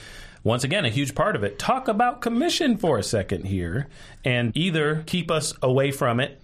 once 0.44 0.64
again 0.64 0.84
a 0.84 0.90
huge 0.90 1.14
part 1.14 1.36
of 1.36 1.44
it. 1.44 1.58
Talk 1.58 1.88
about 1.88 2.20
commission 2.20 2.76
for 2.76 2.98
a 2.98 3.02
second 3.02 3.44
here, 3.44 3.88
and 4.24 4.56
either 4.56 5.02
keep 5.06 5.30
us 5.30 5.54
away 5.62 5.90
from 5.90 6.20
it 6.20 6.40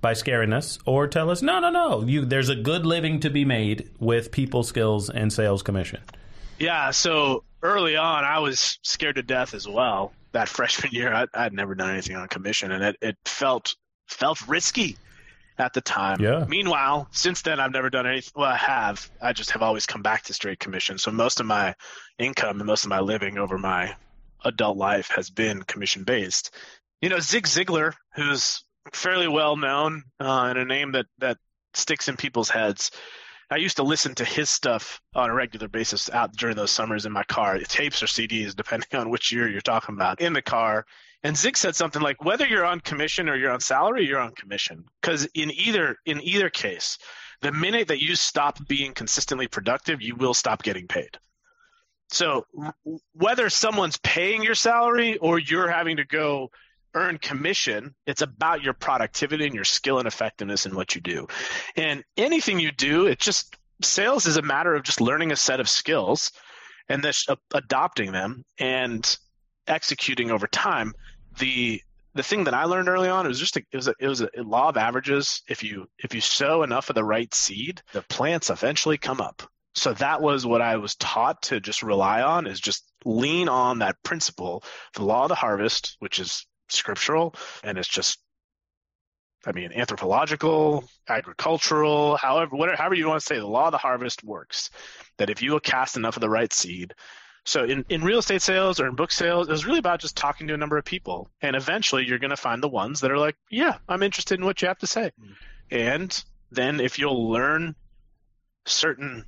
by 0.00 0.12
scaring 0.12 0.52
us 0.52 0.78
or 0.84 1.08
tell 1.08 1.30
us 1.30 1.42
no 1.42 1.58
no 1.58 1.70
no 1.70 2.02
you 2.02 2.24
there's 2.24 2.50
a 2.50 2.54
good 2.54 2.84
living 2.84 3.18
to 3.18 3.30
be 3.30 3.44
made 3.44 3.90
with 3.98 4.30
people 4.30 4.62
skills 4.62 5.08
and 5.08 5.32
sales 5.32 5.62
commission 5.62 6.00
Yeah. 6.58 6.90
So 6.90 7.44
early 7.62 7.96
on, 7.96 8.24
I 8.24 8.38
was 8.38 8.78
scared 8.82 9.16
to 9.16 9.22
death 9.22 9.54
as 9.54 9.66
well. 9.66 10.12
That 10.32 10.48
freshman 10.56 10.92
year, 10.92 11.12
I, 11.12 11.26
I'd 11.34 11.52
never 11.52 11.74
done 11.74 11.90
anything 11.90 12.16
on 12.16 12.28
commission, 12.28 12.72
and 12.72 12.84
it, 12.84 12.96
it 13.00 13.16
felt 13.24 13.74
felt 14.06 14.46
risky 14.46 14.96
at 15.58 15.72
the 15.72 15.80
time. 15.80 16.20
Yeah. 16.20 16.44
Meanwhile, 16.48 17.08
since 17.12 17.42
then, 17.42 17.60
I've 17.60 17.72
never 17.72 17.90
done 17.90 18.06
anything. 18.06 18.32
Well, 18.36 18.50
I 18.50 18.56
have. 18.56 19.10
I 19.20 19.32
just 19.32 19.50
have 19.52 19.62
always 19.62 19.86
come 19.86 20.02
back 20.02 20.24
to 20.24 20.34
straight 20.34 20.58
commission. 20.58 20.98
So 20.98 21.10
most 21.10 21.40
of 21.40 21.46
my 21.46 21.74
income 22.18 22.60
and 22.60 22.66
most 22.66 22.84
of 22.84 22.90
my 22.90 23.00
living 23.00 23.38
over 23.38 23.58
my 23.58 23.96
adult 24.44 24.76
life 24.76 25.08
has 25.08 25.30
been 25.30 25.62
commission 25.62 26.04
based. 26.04 26.54
You 27.00 27.08
know, 27.08 27.20
Zig 27.20 27.46
Ziglar, 27.46 27.94
who's 28.14 28.64
fairly 28.92 29.28
well 29.28 29.56
known 29.56 30.04
uh, 30.20 30.46
and 30.48 30.58
a 30.58 30.64
name 30.64 30.92
that 30.92 31.06
that 31.18 31.38
sticks 31.74 32.08
in 32.08 32.16
people's 32.16 32.50
heads. 32.50 32.90
I 33.50 33.56
used 33.56 33.76
to 33.76 33.84
listen 33.84 34.14
to 34.16 34.24
his 34.24 34.50
stuff 34.50 35.00
on 35.14 35.30
a 35.30 35.34
regular 35.34 35.68
basis 35.68 36.10
out 36.10 36.32
during 36.32 36.56
those 36.56 36.72
summers 36.72 37.06
in 37.06 37.12
my 37.12 37.22
car, 37.24 37.58
tapes 37.60 38.02
or 38.02 38.06
CDs, 38.06 38.56
depending 38.56 38.88
on 38.98 39.10
which 39.10 39.32
year 39.32 39.48
you're 39.48 39.60
talking 39.60 39.94
about, 39.94 40.20
in 40.20 40.32
the 40.32 40.42
car. 40.42 40.84
And 41.22 41.36
Zig 41.36 41.56
said 41.56 41.74
something 41.74 42.02
like, 42.02 42.24
"Whether 42.24 42.46
you're 42.46 42.64
on 42.64 42.80
commission 42.80 43.28
or 43.28 43.36
you're 43.36 43.50
on 43.50 43.60
salary, 43.60 44.06
you're 44.06 44.20
on 44.20 44.32
commission, 44.32 44.84
because 45.00 45.26
in 45.34 45.50
either 45.50 45.96
in 46.04 46.20
either 46.22 46.50
case, 46.50 46.98
the 47.42 47.52
minute 47.52 47.88
that 47.88 48.02
you 48.02 48.14
stop 48.14 48.58
being 48.66 48.92
consistently 48.92 49.48
productive, 49.48 50.02
you 50.02 50.14
will 50.14 50.34
stop 50.34 50.62
getting 50.62 50.86
paid." 50.86 51.18
So 52.08 52.46
whether 53.12 53.50
someone's 53.50 53.98
paying 53.98 54.42
your 54.42 54.54
salary 54.54 55.16
or 55.18 55.38
you're 55.38 55.68
having 55.68 55.96
to 55.96 56.04
go 56.04 56.50
earn 56.94 57.18
commission, 57.18 57.94
it's 58.06 58.22
about 58.22 58.62
your 58.62 58.72
productivity 58.72 59.44
and 59.44 59.54
your 59.54 59.64
skill 59.64 59.98
and 59.98 60.06
effectiveness 60.08 60.66
in 60.66 60.74
what 60.74 60.94
you 60.94 61.00
do. 61.00 61.26
And 61.76 62.04
anything 62.16 62.58
you 62.60 62.72
do, 62.72 63.06
it 63.06 63.18
just 63.18 63.56
sales 63.82 64.26
is 64.26 64.36
a 64.36 64.42
matter 64.42 64.74
of 64.74 64.82
just 64.82 65.00
learning 65.00 65.32
a 65.32 65.36
set 65.36 65.60
of 65.60 65.68
skills 65.68 66.32
and 66.88 67.02
then 67.02 67.12
uh, 67.28 67.36
adopting 67.52 68.12
them 68.12 68.44
and 68.58 69.16
executing 69.66 70.30
over 70.30 70.46
time. 70.46 70.94
The 71.38 71.82
the 72.14 72.22
thing 72.22 72.44
that 72.44 72.54
I 72.54 72.64
learned 72.64 72.88
early 72.88 73.10
on 73.10 73.26
it 73.26 73.28
was 73.28 73.38
just 73.38 73.58
a, 73.58 73.62
it 73.70 73.76
was 73.76 73.88
a, 73.88 73.94
it 74.00 74.08
was 74.08 74.22
a 74.22 74.30
law 74.38 74.70
of 74.70 74.76
averages. 74.76 75.42
If 75.48 75.62
you 75.62 75.86
if 75.98 76.14
you 76.14 76.20
sow 76.20 76.62
enough 76.62 76.88
of 76.88 76.94
the 76.94 77.04
right 77.04 77.32
seed, 77.34 77.82
the 77.92 78.02
plants 78.02 78.50
eventually 78.50 78.98
come 78.98 79.20
up. 79.20 79.42
So 79.74 79.92
that 79.94 80.22
was 80.22 80.46
what 80.46 80.62
I 80.62 80.76
was 80.76 80.94
taught 80.96 81.42
to 81.42 81.60
just 81.60 81.82
rely 81.82 82.22
on 82.22 82.46
is 82.46 82.58
just 82.58 82.90
lean 83.04 83.48
on 83.50 83.80
that 83.80 84.02
principle, 84.02 84.64
the 84.94 85.04
law 85.04 85.24
of 85.24 85.28
the 85.28 85.34
harvest, 85.34 85.96
which 85.98 86.18
is 86.18 86.46
scriptural 86.68 87.34
and 87.62 87.78
it's 87.78 87.88
just 87.88 88.18
I 89.46 89.52
mean, 89.52 89.72
anthropological, 89.72 90.84
agricultural, 91.08 92.16
however, 92.16 92.56
whatever, 92.56 92.76
however 92.76 92.94
you 92.96 93.06
want 93.06 93.20
to 93.20 93.26
say, 93.26 93.38
the 93.38 93.46
law 93.46 93.66
of 93.66 93.72
the 93.72 93.78
harvest 93.78 94.24
works. 94.24 94.70
That 95.18 95.30
if 95.30 95.40
you 95.40 95.58
cast 95.60 95.96
enough 95.96 96.16
of 96.16 96.20
the 96.20 96.28
right 96.28 96.52
seed, 96.52 96.94
so 97.46 97.62
in, 97.62 97.84
in 97.88 98.02
real 98.02 98.18
estate 98.18 98.42
sales 98.42 98.80
or 98.80 98.88
in 98.88 98.96
book 98.96 99.12
sales, 99.12 99.48
it 99.48 99.52
was 99.52 99.64
really 99.64 99.78
about 99.78 100.00
just 100.00 100.16
talking 100.16 100.48
to 100.48 100.54
a 100.54 100.56
number 100.56 100.76
of 100.76 100.84
people. 100.84 101.30
And 101.40 101.54
eventually 101.54 102.04
you're 102.04 102.18
going 102.18 102.30
to 102.30 102.36
find 102.36 102.60
the 102.60 102.68
ones 102.68 103.00
that 103.00 103.12
are 103.12 103.18
like, 103.18 103.36
yeah, 103.48 103.78
I'm 103.88 104.02
interested 104.02 104.38
in 104.38 104.44
what 104.44 104.60
you 104.60 104.68
have 104.68 104.80
to 104.80 104.86
say. 104.88 105.12
Mm. 105.22 105.34
And 105.70 106.24
then 106.50 106.80
if 106.80 106.98
you'll 106.98 107.30
learn 107.30 107.76
certain, 108.66 109.24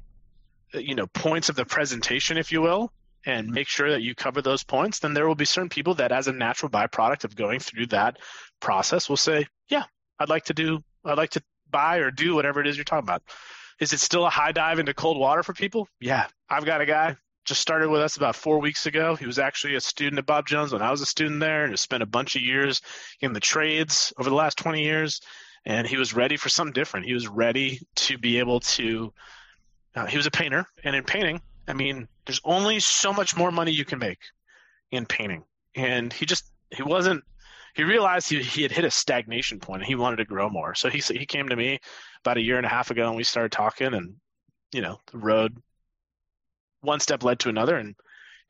you 0.74 0.96
know, 0.96 1.06
points 1.06 1.48
of 1.48 1.54
the 1.54 1.64
presentation, 1.64 2.38
if 2.38 2.50
you 2.50 2.60
will, 2.60 2.92
and 3.24 3.50
make 3.50 3.68
sure 3.68 3.92
that 3.92 4.02
you 4.02 4.16
cover 4.16 4.42
those 4.42 4.64
points, 4.64 4.98
then 4.98 5.14
there 5.14 5.28
will 5.28 5.36
be 5.36 5.44
certain 5.44 5.68
people 5.68 5.94
that 5.94 6.10
as 6.10 6.26
a 6.26 6.32
natural 6.32 6.70
byproduct 6.70 7.22
of 7.22 7.36
going 7.36 7.60
through 7.60 7.86
that 7.86 8.18
process 8.58 9.08
will 9.08 9.16
say, 9.16 9.46
yeah, 9.68 9.84
I'd 10.18 10.28
like 10.28 10.46
to 10.46 10.54
do, 10.54 10.82
I'd 11.04 11.18
like 11.18 11.30
to 11.30 11.42
buy 11.70 11.98
or 11.98 12.10
do 12.10 12.34
whatever 12.34 12.60
it 12.60 12.66
is 12.66 12.76
you're 12.76 12.84
talking 12.84 13.06
about. 13.06 13.22
Is 13.78 13.92
it 13.92 14.00
still 14.00 14.26
a 14.26 14.30
high 14.30 14.50
dive 14.50 14.80
into 14.80 14.92
cold 14.92 15.18
water 15.18 15.44
for 15.44 15.52
people? 15.52 15.88
Yeah. 16.00 16.26
I've 16.50 16.64
got 16.64 16.80
a 16.80 16.86
guy 16.86 17.16
just 17.48 17.60
started 17.60 17.88
with 17.88 18.02
us 18.02 18.16
about 18.16 18.36
four 18.36 18.60
weeks 18.60 18.86
ago. 18.86 19.16
He 19.16 19.26
was 19.26 19.38
actually 19.38 19.74
a 19.74 19.80
student 19.80 20.18
at 20.18 20.26
Bob 20.26 20.46
Jones 20.46 20.72
when 20.72 20.82
I 20.82 20.90
was 20.90 21.00
a 21.00 21.06
student 21.06 21.40
there 21.40 21.64
and 21.64 21.72
has 21.72 21.80
spent 21.80 22.02
a 22.02 22.06
bunch 22.06 22.36
of 22.36 22.42
years 22.42 22.82
in 23.20 23.32
the 23.32 23.40
trades 23.40 24.12
over 24.18 24.28
the 24.28 24.36
last 24.36 24.58
20 24.58 24.82
years. 24.82 25.20
And 25.64 25.86
he 25.86 25.96
was 25.96 26.14
ready 26.14 26.36
for 26.36 26.48
something 26.48 26.72
different. 26.72 27.06
He 27.06 27.14
was 27.14 27.26
ready 27.26 27.80
to 27.96 28.18
be 28.18 28.38
able 28.38 28.60
to, 28.60 29.12
uh, 29.96 30.06
he 30.06 30.16
was 30.16 30.26
a 30.26 30.30
painter. 30.30 30.66
And 30.84 30.94
in 30.94 31.04
painting, 31.04 31.40
I 31.66 31.72
mean, 31.72 32.06
there's 32.26 32.40
only 32.44 32.80
so 32.80 33.12
much 33.12 33.36
more 33.36 33.50
money 33.50 33.72
you 33.72 33.84
can 33.84 33.98
make 33.98 34.20
in 34.90 35.06
painting. 35.06 35.44
And 35.74 36.12
he 36.12 36.26
just, 36.26 36.44
he 36.70 36.82
wasn't, 36.82 37.24
he 37.74 37.84
realized 37.84 38.28
he, 38.28 38.42
he 38.42 38.62
had 38.62 38.72
hit 38.72 38.84
a 38.84 38.90
stagnation 38.90 39.58
point 39.58 39.82
and 39.82 39.88
he 39.88 39.94
wanted 39.94 40.16
to 40.16 40.24
grow 40.24 40.48
more. 40.50 40.74
So 40.74 40.90
he, 40.90 40.98
he 40.98 41.26
came 41.26 41.48
to 41.48 41.56
me 41.56 41.80
about 42.22 42.36
a 42.36 42.42
year 42.42 42.58
and 42.58 42.66
a 42.66 42.70
half 42.70 42.90
ago 42.90 43.08
and 43.08 43.16
we 43.16 43.24
started 43.24 43.52
talking 43.52 43.94
and, 43.94 44.16
you 44.72 44.82
know, 44.82 44.98
the 45.12 45.18
road 45.18 45.56
one 46.80 47.00
step 47.00 47.22
led 47.22 47.40
to 47.40 47.48
another 47.48 47.76
and 47.76 47.94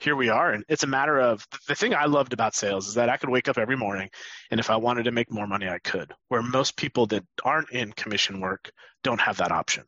here 0.00 0.14
we 0.14 0.28
are. 0.28 0.52
And 0.52 0.64
it's 0.68 0.84
a 0.84 0.88
matter 0.88 1.18
of 1.18 1.46
the 1.66 1.74
thing 1.74 1.94
i 1.94 2.06
loved 2.06 2.32
about 2.32 2.54
sales 2.54 2.88
is 2.88 2.94
that 2.94 3.08
i 3.08 3.16
could 3.16 3.30
wake 3.30 3.48
up 3.48 3.58
every 3.58 3.76
morning 3.76 4.10
and 4.50 4.60
if 4.60 4.70
i 4.70 4.76
wanted 4.76 5.04
to 5.04 5.10
make 5.10 5.30
more 5.30 5.46
money 5.46 5.68
i 5.68 5.78
could 5.78 6.12
where 6.28 6.42
most 6.42 6.76
people 6.76 7.06
that 7.06 7.24
aren't 7.44 7.70
in 7.70 7.92
commission 7.92 8.40
work 8.40 8.70
don't 9.02 9.20
have 9.20 9.38
that 9.38 9.52
option. 9.52 9.84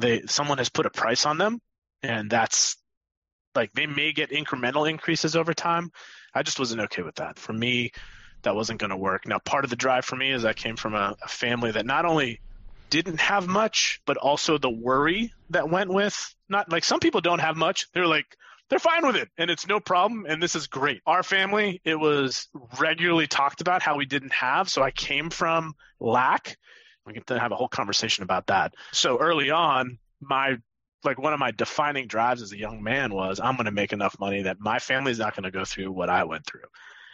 They 0.00 0.22
someone 0.26 0.58
has 0.58 0.68
put 0.68 0.86
a 0.86 0.90
price 0.90 1.26
on 1.26 1.38
them 1.38 1.60
and 2.02 2.30
that's 2.30 2.76
like 3.54 3.72
they 3.72 3.86
may 3.86 4.12
get 4.12 4.30
incremental 4.30 4.88
increases 4.88 5.34
over 5.34 5.52
time. 5.52 5.90
I 6.34 6.42
just 6.42 6.58
wasn't 6.58 6.82
okay 6.82 7.02
with 7.02 7.16
that. 7.16 7.38
For 7.38 7.52
me 7.52 7.92
that 8.42 8.54
wasn't 8.54 8.78
going 8.78 8.90
to 8.90 8.96
work. 8.96 9.26
Now 9.26 9.38
part 9.40 9.64
of 9.64 9.70
the 9.70 9.76
drive 9.76 10.04
for 10.04 10.16
me 10.16 10.30
is 10.30 10.44
i 10.44 10.52
came 10.52 10.76
from 10.76 10.94
a, 10.94 11.16
a 11.22 11.28
family 11.28 11.72
that 11.72 11.86
not 11.86 12.04
only 12.04 12.40
didn't 12.90 13.20
have 13.20 13.46
much, 13.46 14.00
but 14.06 14.16
also 14.16 14.58
the 14.58 14.70
worry 14.70 15.32
that 15.50 15.68
went 15.70 15.90
with 15.90 16.34
not 16.48 16.70
like 16.70 16.84
some 16.84 17.00
people 17.00 17.20
don't 17.20 17.40
have 17.40 17.56
much. 17.56 17.86
They're 17.92 18.06
like, 18.06 18.36
they're 18.68 18.78
fine 18.78 19.06
with 19.06 19.16
it 19.16 19.28
and 19.38 19.50
it's 19.50 19.66
no 19.66 19.80
problem 19.80 20.26
and 20.28 20.42
this 20.42 20.54
is 20.54 20.66
great. 20.66 21.00
Our 21.06 21.22
family, 21.22 21.80
it 21.84 21.94
was 21.94 22.48
regularly 22.78 23.26
talked 23.26 23.60
about 23.60 23.82
how 23.82 23.96
we 23.96 24.04
didn't 24.04 24.32
have. 24.32 24.68
So 24.68 24.82
I 24.82 24.90
came 24.90 25.30
from 25.30 25.74
lack. 26.00 26.56
We 27.06 27.14
can 27.14 27.38
have 27.38 27.52
a 27.52 27.56
whole 27.56 27.68
conversation 27.68 28.24
about 28.24 28.48
that. 28.48 28.74
So 28.92 29.18
early 29.18 29.50
on, 29.50 29.98
my 30.20 30.58
like 31.04 31.18
one 31.18 31.32
of 31.32 31.38
my 31.38 31.52
defining 31.52 32.08
drives 32.08 32.42
as 32.42 32.52
a 32.52 32.58
young 32.58 32.82
man 32.82 33.14
was 33.14 33.40
I'm 33.40 33.54
going 33.54 33.66
to 33.66 33.72
make 33.72 33.92
enough 33.92 34.18
money 34.18 34.42
that 34.42 34.58
my 34.60 34.78
family's 34.78 35.18
not 35.18 35.34
going 35.34 35.44
to 35.44 35.50
go 35.50 35.64
through 35.64 35.92
what 35.92 36.10
I 36.10 36.24
went 36.24 36.44
through 36.44 36.68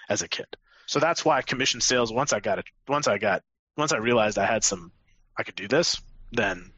as 0.09 0.23
a 0.23 0.29
kid. 0.29 0.47
So 0.87 0.99
that's 0.99 1.25
why 1.25 1.43
commission 1.43 1.81
sales 1.81 2.13
once 2.13 2.33
I 2.33 2.41
got 2.41 2.59
it 2.59 2.65
once 2.89 3.07
I 3.07 3.19
got 3.19 3.43
once 3.77 3.93
I 3.93 3.99
realized 3.99 4.39
I 4.39 4.47
had 4.47 4.65
some 4.65 4.91
I 5.37 5.43
could 5.43 5.57
do 5.57 5.69
this, 5.69 6.01
then 6.33 6.71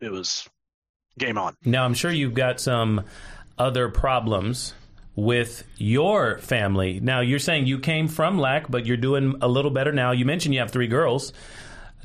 it 0.00 0.10
was 0.10 0.48
game 1.18 1.38
on. 1.38 1.56
Now, 1.64 1.84
I'm 1.84 1.94
sure 1.94 2.10
you've 2.10 2.34
got 2.34 2.60
some 2.60 3.04
other 3.58 3.88
problems 3.88 4.74
with 5.16 5.64
your 5.76 6.38
family. 6.38 6.98
Now, 7.00 7.20
you're 7.20 7.38
saying 7.38 7.66
you 7.66 7.78
came 7.78 8.08
from 8.08 8.38
lack, 8.38 8.70
but 8.70 8.86
you're 8.86 8.96
doing 8.96 9.36
a 9.40 9.48
little 9.48 9.70
better 9.70 9.92
now. 9.92 10.10
You 10.10 10.24
mentioned 10.24 10.54
you 10.54 10.60
have 10.60 10.70
three 10.70 10.88
girls 10.88 11.32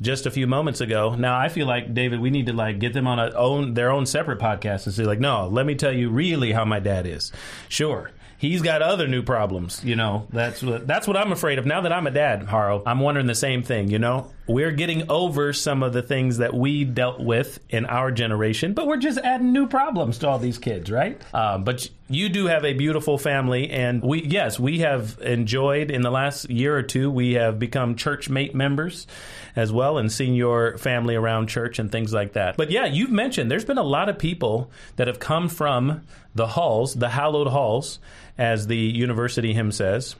just 0.00 0.26
a 0.26 0.30
few 0.30 0.46
moments 0.46 0.80
ago. 0.80 1.14
Now, 1.14 1.38
I 1.38 1.48
feel 1.48 1.66
like 1.66 1.92
David, 1.92 2.20
we 2.20 2.30
need 2.30 2.46
to 2.46 2.52
like 2.52 2.78
get 2.78 2.92
them 2.92 3.06
on 3.06 3.18
a 3.18 3.30
own 3.34 3.74
their 3.74 3.90
own 3.90 4.06
separate 4.06 4.38
podcast 4.38 4.86
and 4.86 4.94
say 4.94 5.04
like, 5.04 5.20
no, 5.20 5.48
let 5.48 5.66
me 5.66 5.74
tell 5.74 5.92
you 5.92 6.10
really 6.10 6.52
how 6.52 6.64
my 6.64 6.80
dad 6.80 7.06
is. 7.06 7.32
Sure, 7.68 8.10
he's 8.38 8.62
got 8.62 8.82
other 8.82 9.06
new 9.06 9.22
problems. 9.22 9.84
You 9.84 9.96
know, 9.96 10.26
that's 10.30 10.62
what 10.62 10.86
that's 10.86 11.06
what 11.06 11.16
I'm 11.16 11.32
afraid 11.32 11.58
of. 11.58 11.66
Now 11.66 11.82
that 11.82 11.92
I'm 11.92 12.06
a 12.06 12.10
dad, 12.10 12.44
Haro, 12.44 12.82
I'm 12.86 13.00
wondering 13.00 13.26
the 13.26 13.34
same 13.34 13.62
thing. 13.62 13.90
You 13.90 13.98
know, 13.98 14.30
we're 14.50 14.72
getting 14.72 15.08
over 15.10 15.52
some 15.52 15.82
of 15.82 15.92
the 15.92 16.02
things 16.02 16.38
that 16.38 16.52
we 16.52 16.84
dealt 16.84 17.20
with 17.20 17.60
in 17.68 17.86
our 17.86 18.10
generation, 18.10 18.74
but 18.74 18.86
we're 18.86 18.96
just 18.96 19.18
adding 19.18 19.52
new 19.52 19.66
problems 19.66 20.18
to 20.18 20.28
all 20.28 20.38
these 20.38 20.58
kids, 20.58 20.90
right? 20.90 21.20
Uh, 21.32 21.58
but 21.58 21.88
you 22.08 22.28
do 22.28 22.46
have 22.46 22.64
a 22.64 22.72
beautiful 22.72 23.16
family, 23.16 23.70
and 23.70 24.02
we 24.02 24.22
yes, 24.24 24.58
we 24.58 24.80
have 24.80 25.18
enjoyed 25.22 25.90
in 25.90 26.02
the 26.02 26.10
last 26.10 26.50
year 26.50 26.76
or 26.76 26.82
two. 26.82 27.10
We 27.10 27.34
have 27.34 27.58
become 27.58 27.94
church 27.94 28.28
mate 28.28 28.54
members 28.54 29.06
as 29.54 29.72
well, 29.72 29.98
and 29.98 30.10
seen 30.10 30.34
your 30.34 30.76
family 30.78 31.14
around 31.14 31.48
church 31.48 31.78
and 31.78 31.90
things 31.90 32.12
like 32.12 32.32
that. 32.32 32.56
But 32.56 32.70
yeah, 32.70 32.86
you've 32.86 33.12
mentioned 33.12 33.50
there's 33.50 33.64
been 33.64 33.78
a 33.78 33.82
lot 33.82 34.08
of 34.08 34.18
people 34.18 34.70
that 34.96 35.06
have 35.06 35.20
come 35.20 35.48
from 35.48 36.02
the 36.34 36.48
halls, 36.48 36.94
the 36.94 37.10
hallowed 37.10 37.48
halls, 37.48 38.00
as 38.36 38.66
the 38.66 38.76
university 38.76 39.52
hymn 39.54 39.70
says, 39.70 40.16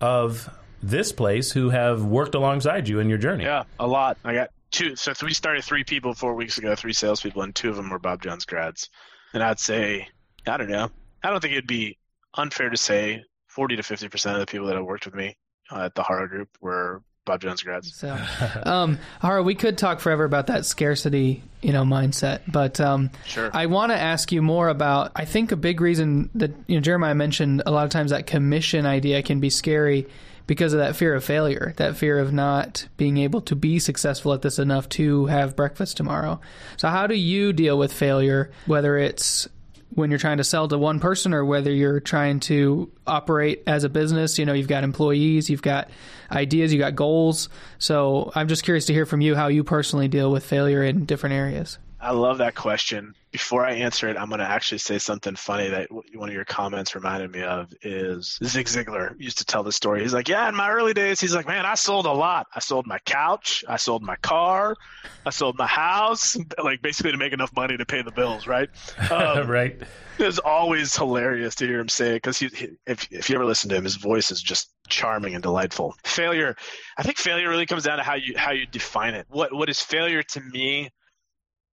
of 0.00 0.50
this 0.88 1.12
place 1.12 1.52
who 1.52 1.70
have 1.70 2.04
worked 2.04 2.34
alongside 2.34 2.88
you 2.88 3.00
in 3.00 3.08
your 3.08 3.18
journey. 3.18 3.44
Yeah, 3.44 3.64
a 3.78 3.86
lot. 3.86 4.18
I 4.24 4.34
got 4.34 4.50
two. 4.70 4.96
So 4.96 5.12
we 5.22 5.32
started 5.32 5.64
three 5.64 5.84
people 5.84 6.14
four 6.14 6.34
weeks 6.34 6.58
ago, 6.58 6.74
three 6.74 6.92
salespeople, 6.92 7.42
and 7.42 7.54
two 7.54 7.70
of 7.70 7.76
them 7.76 7.90
were 7.90 7.98
Bob 7.98 8.22
Jones 8.22 8.44
grads. 8.44 8.90
And 9.32 9.42
I'd 9.42 9.58
say, 9.58 10.08
I 10.46 10.56
don't 10.56 10.70
know, 10.70 10.90
I 11.22 11.30
don't 11.30 11.40
think 11.40 11.52
it'd 11.52 11.66
be 11.66 11.98
unfair 12.34 12.70
to 12.70 12.76
say 12.76 13.24
40 13.48 13.76
to 13.76 13.82
50 13.82 14.08
percent 14.08 14.36
of 14.36 14.40
the 14.40 14.46
people 14.46 14.66
that 14.66 14.76
have 14.76 14.84
worked 14.84 15.06
with 15.06 15.14
me 15.14 15.36
uh, 15.70 15.84
at 15.84 15.94
the 15.94 16.02
Haro 16.02 16.28
Group 16.28 16.48
were 16.60 17.02
Bob 17.24 17.40
Jones 17.40 17.62
grads. 17.62 17.94
So, 17.94 18.16
um, 18.64 18.98
Haro, 19.20 19.42
we 19.42 19.54
could 19.54 19.78
talk 19.78 20.00
forever 20.00 20.24
about 20.24 20.48
that 20.48 20.66
scarcity, 20.66 21.42
you 21.62 21.72
know, 21.72 21.84
mindset, 21.84 22.40
but 22.46 22.80
um, 22.80 23.10
sure. 23.26 23.50
I 23.54 23.66
want 23.66 23.92
to 23.92 23.98
ask 23.98 24.30
you 24.30 24.42
more 24.42 24.68
about. 24.68 25.12
I 25.16 25.24
think 25.24 25.50
a 25.50 25.56
big 25.56 25.80
reason 25.80 26.30
that 26.34 26.52
you 26.66 26.74
know 26.76 26.80
Jeremiah 26.82 27.14
mentioned 27.14 27.62
a 27.64 27.70
lot 27.70 27.84
of 27.84 27.90
times 27.90 28.10
that 28.10 28.26
commission 28.26 28.84
idea 28.84 29.22
can 29.22 29.40
be 29.40 29.50
scary 29.50 30.06
because 30.46 30.72
of 30.72 30.78
that 30.78 30.96
fear 30.96 31.14
of 31.14 31.24
failure, 31.24 31.72
that 31.76 31.96
fear 31.96 32.18
of 32.18 32.32
not 32.32 32.88
being 32.96 33.16
able 33.16 33.40
to 33.42 33.56
be 33.56 33.78
successful 33.78 34.32
at 34.32 34.42
this 34.42 34.58
enough 34.58 34.88
to 34.90 35.26
have 35.26 35.56
breakfast 35.56 35.96
tomorrow. 35.96 36.40
So, 36.76 36.88
how 36.88 37.06
do 37.06 37.14
you 37.14 37.52
deal 37.52 37.78
with 37.78 37.92
failure, 37.92 38.50
whether 38.66 38.98
it's 38.98 39.48
when 39.94 40.10
you're 40.10 40.18
trying 40.18 40.38
to 40.38 40.44
sell 40.44 40.66
to 40.68 40.76
one 40.76 40.98
person 40.98 41.32
or 41.32 41.44
whether 41.44 41.72
you're 41.72 42.00
trying 42.00 42.40
to 42.40 42.90
operate 43.06 43.62
as 43.66 43.84
a 43.84 43.88
business. 43.88 44.38
You 44.38 44.44
know, 44.44 44.52
you've 44.52 44.68
got 44.68 44.84
employees, 44.84 45.48
you've 45.48 45.62
got 45.62 45.88
ideas, 46.30 46.72
you've 46.72 46.80
got 46.80 46.96
goals. 46.96 47.48
So 47.78 48.32
I'm 48.34 48.48
just 48.48 48.64
curious 48.64 48.86
to 48.86 48.92
hear 48.92 49.06
from 49.06 49.20
you 49.20 49.36
how 49.36 49.48
you 49.48 49.62
personally 49.62 50.08
deal 50.08 50.30
with 50.30 50.44
failure 50.44 50.82
in 50.82 51.04
different 51.04 51.34
areas. 51.34 51.78
I 52.04 52.10
love 52.10 52.38
that 52.38 52.54
question. 52.54 53.14
Before 53.32 53.64
I 53.64 53.72
answer 53.72 54.10
it, 54.10 54.18
I'm 54.18 54.28
going 54.28 54.40
to 54.40 54.48
actually 54.48 54.78
say 54.78 54.98
something 54.98 55.34
funny 55.36 55.68
that 55.70 55.88
one 55.90 56.28
of 56.28 56.34
your 56.34 56.44
comments 56.44 56.94
reminded 56.94 57.32
me 57.32 57.42
of 57.42 57.72
is 57.80 58.38
Zig 58.44 58.66
Ziglar 58.66 59.18
used 59.18 59.38
to 59.38 59.44
tell 59.46 59.62
the 59.62 59.72
story. 59.72 60.02
He's 60.02 60.12
like, 60.12 60.28
yeah, 60.28 60.46
in 60.46 60.54
my 60.54 60.70
early 60.70 60.92
days, 60.92 61.18
he's 61.18 61.34
like, 61.34 61.46
man, 61.46 61.64
I 61.64 61.74
sold 61.74 62.04
a 62.04 62.12
lot. 62.12 62.46
I 62.54 62.60
sold 62.60 62.86
my 62.86 62.98
couch. 63.06 63.64
I 63.66 63.76
sold 63.78 64.02
my 64.02 64.16
car. 64.16 64.76
I 65.24 65.30
sold 65.30 65.56
my 65.56 65.66
house, 65.66 66.36
like 66.62 66.82
basically 66.82 67.12
to 67.12 67.16
make 67.16 67.32
enough 67.32 67.56
money 67.56 67.78
to 67.78 67.86
pay 67.86 68.02
the 68.02 68.12
bills, 68.12 68.46
right? 68.46 68.68
Um, 69.14 69.48
right. 69.48 69.80
It's 70.18 70.38
always 70.38 70.96
hilarious 70.96 71.54
to 71.56 71.66
hear 71.66 71.78
him 71.78 71.88
say 71.88 72.12
it 72.12 72.14
because 72.16 72.38
he, 72.38 72.48
he, 72.48 72.70
if, 72.86 73.06
if 73.12 73.30
you 73.30 73.36
ever 73.36 73.44
listen 73.44 73.70
to 73.70 73.76
him, 73.76 73.84
his 73.84 73.96
voice 73.96 74.30
is 74.30 74.42
just 74.42 74.70
charming 74.88 75.34
and 75.34 75.42
delightful. 75.42 75.94
Failure, 76.04 76.56
I 76.96 77.02
think 77.04 77.16
failure 77.18 77.48
really 77.48 77.66
comes 77.66 77.84
down 77.84 77.98
to 77.98 78.02
how 78.02 78.14
you 78.14 78.34
how 78.36 78.50
you 78.50 78.66
define 78.66 79.14
it. 79.14 79.26
What 79.28 79.52
what 79.52 79.68
is 79.68 79.80
failure 79.80 80.22
to 80.22 80.40
me 80.40 80.90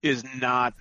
is 0.02 0.25
not 0.37 0.75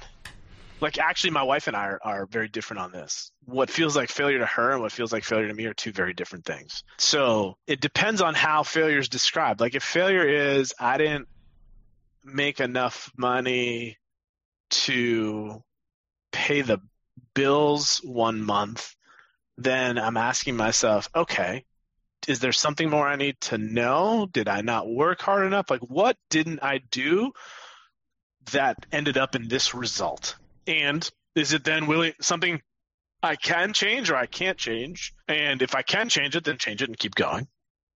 like 0.81 0.97
actually 0.97 1.31
my 1.31 1.43
wife 1.43 1.67
and 1.67 1.75
I 1.75 1.85
are, 1.85 1.99
are 2.03 2.25
very 2.25 2.47
different 2.47 2.81
on 2.81 2.91
this. 2.91 3.31
What 3.45 3.69
feels 3.69 3.95
like 3.95 4.09
failure 4.09 4.39
to 4.39 4.45
her 4.45 4.71
and 4.71 4.81
what 4.81 4.91
feels 4.91 5.11
like 5.11 5.23
failure 5.23 5.47
to 5.47 5.53
me 5.53 5.65
are 5.65 5.73
two 5.73 5.91
very 5.91 6.13
different 6.13 6.45
things. 6.45 6.83
So 6.97 7.57
it 7.67 7.81
depends 7.81 8.21
on 8.21 8.33
how 8.33 8.63
failure 8.63 8.99
is 8.99 9.09
described. 9.09 9.59
Like 9.59 9.75
if 9.75 9.83
failure 9.83 10.27
is 10.27 10.73
I 10.79 10.97
didn't 10.97 11.27
make 12.23 12.59
enough 12.59 13.11
money 13.17 13.97
to 14.69 15.63
pay 16.31 16.61
the 16.61 16.79
bills 17.33 18.01
one 18.03 18.41
month, 18.41 18.95
then 19.57 19.97
I'm 19.97 20.17
asking 20.17 20.55
myself, 20.55 21.09
okay, 21.13 21.65
is 22.27 22.39
there 22.39 22.53
something 22.53 22.89
more 22.89 23.07
I 23.07 23.15
need 23.15 23.39
to 23.41 23.57
know? 23.57 24.27
Did 24.31 24.47
I 24.47 24.61
not 24.61 24.89
work 24.89 25.21
hard 25.21 25.45
enough? 25.45 25.69
Like, 25.69 25.81
what 25.81 26.17
didn't 26.29 26.59
I 26.61 26.79
do 26.91 27.31
that 28.51 28.85
ended 28.91 29.17
up 29.17 29.35
in 29.35 29.47
this 29.47 29.73
result? 29.73 30.35
And 30.67 31.09
is 31.35 31.53
it 31.53 31.63
then 31.63 31.87
willing 31.87 32.13
something 32.21 32.61
I 33.21 33.35
can 33.35 33.73
change 33.73 34.09
or 34.09 34.15
I 34.15 34.25
can't 34.25 34.57
change? 34.57 35.13
And 35.27 35.61
if 35.61 35.75
I 35.75 35.81
can 35.81 36.09
change 36.09 36.35
it, 36.35 36.43
then 36.43 36.57
change 36.57 36.81
it 36.81 36.89
and 36.89 36.97
keep 36.97 37.15
going, 37.15 37.47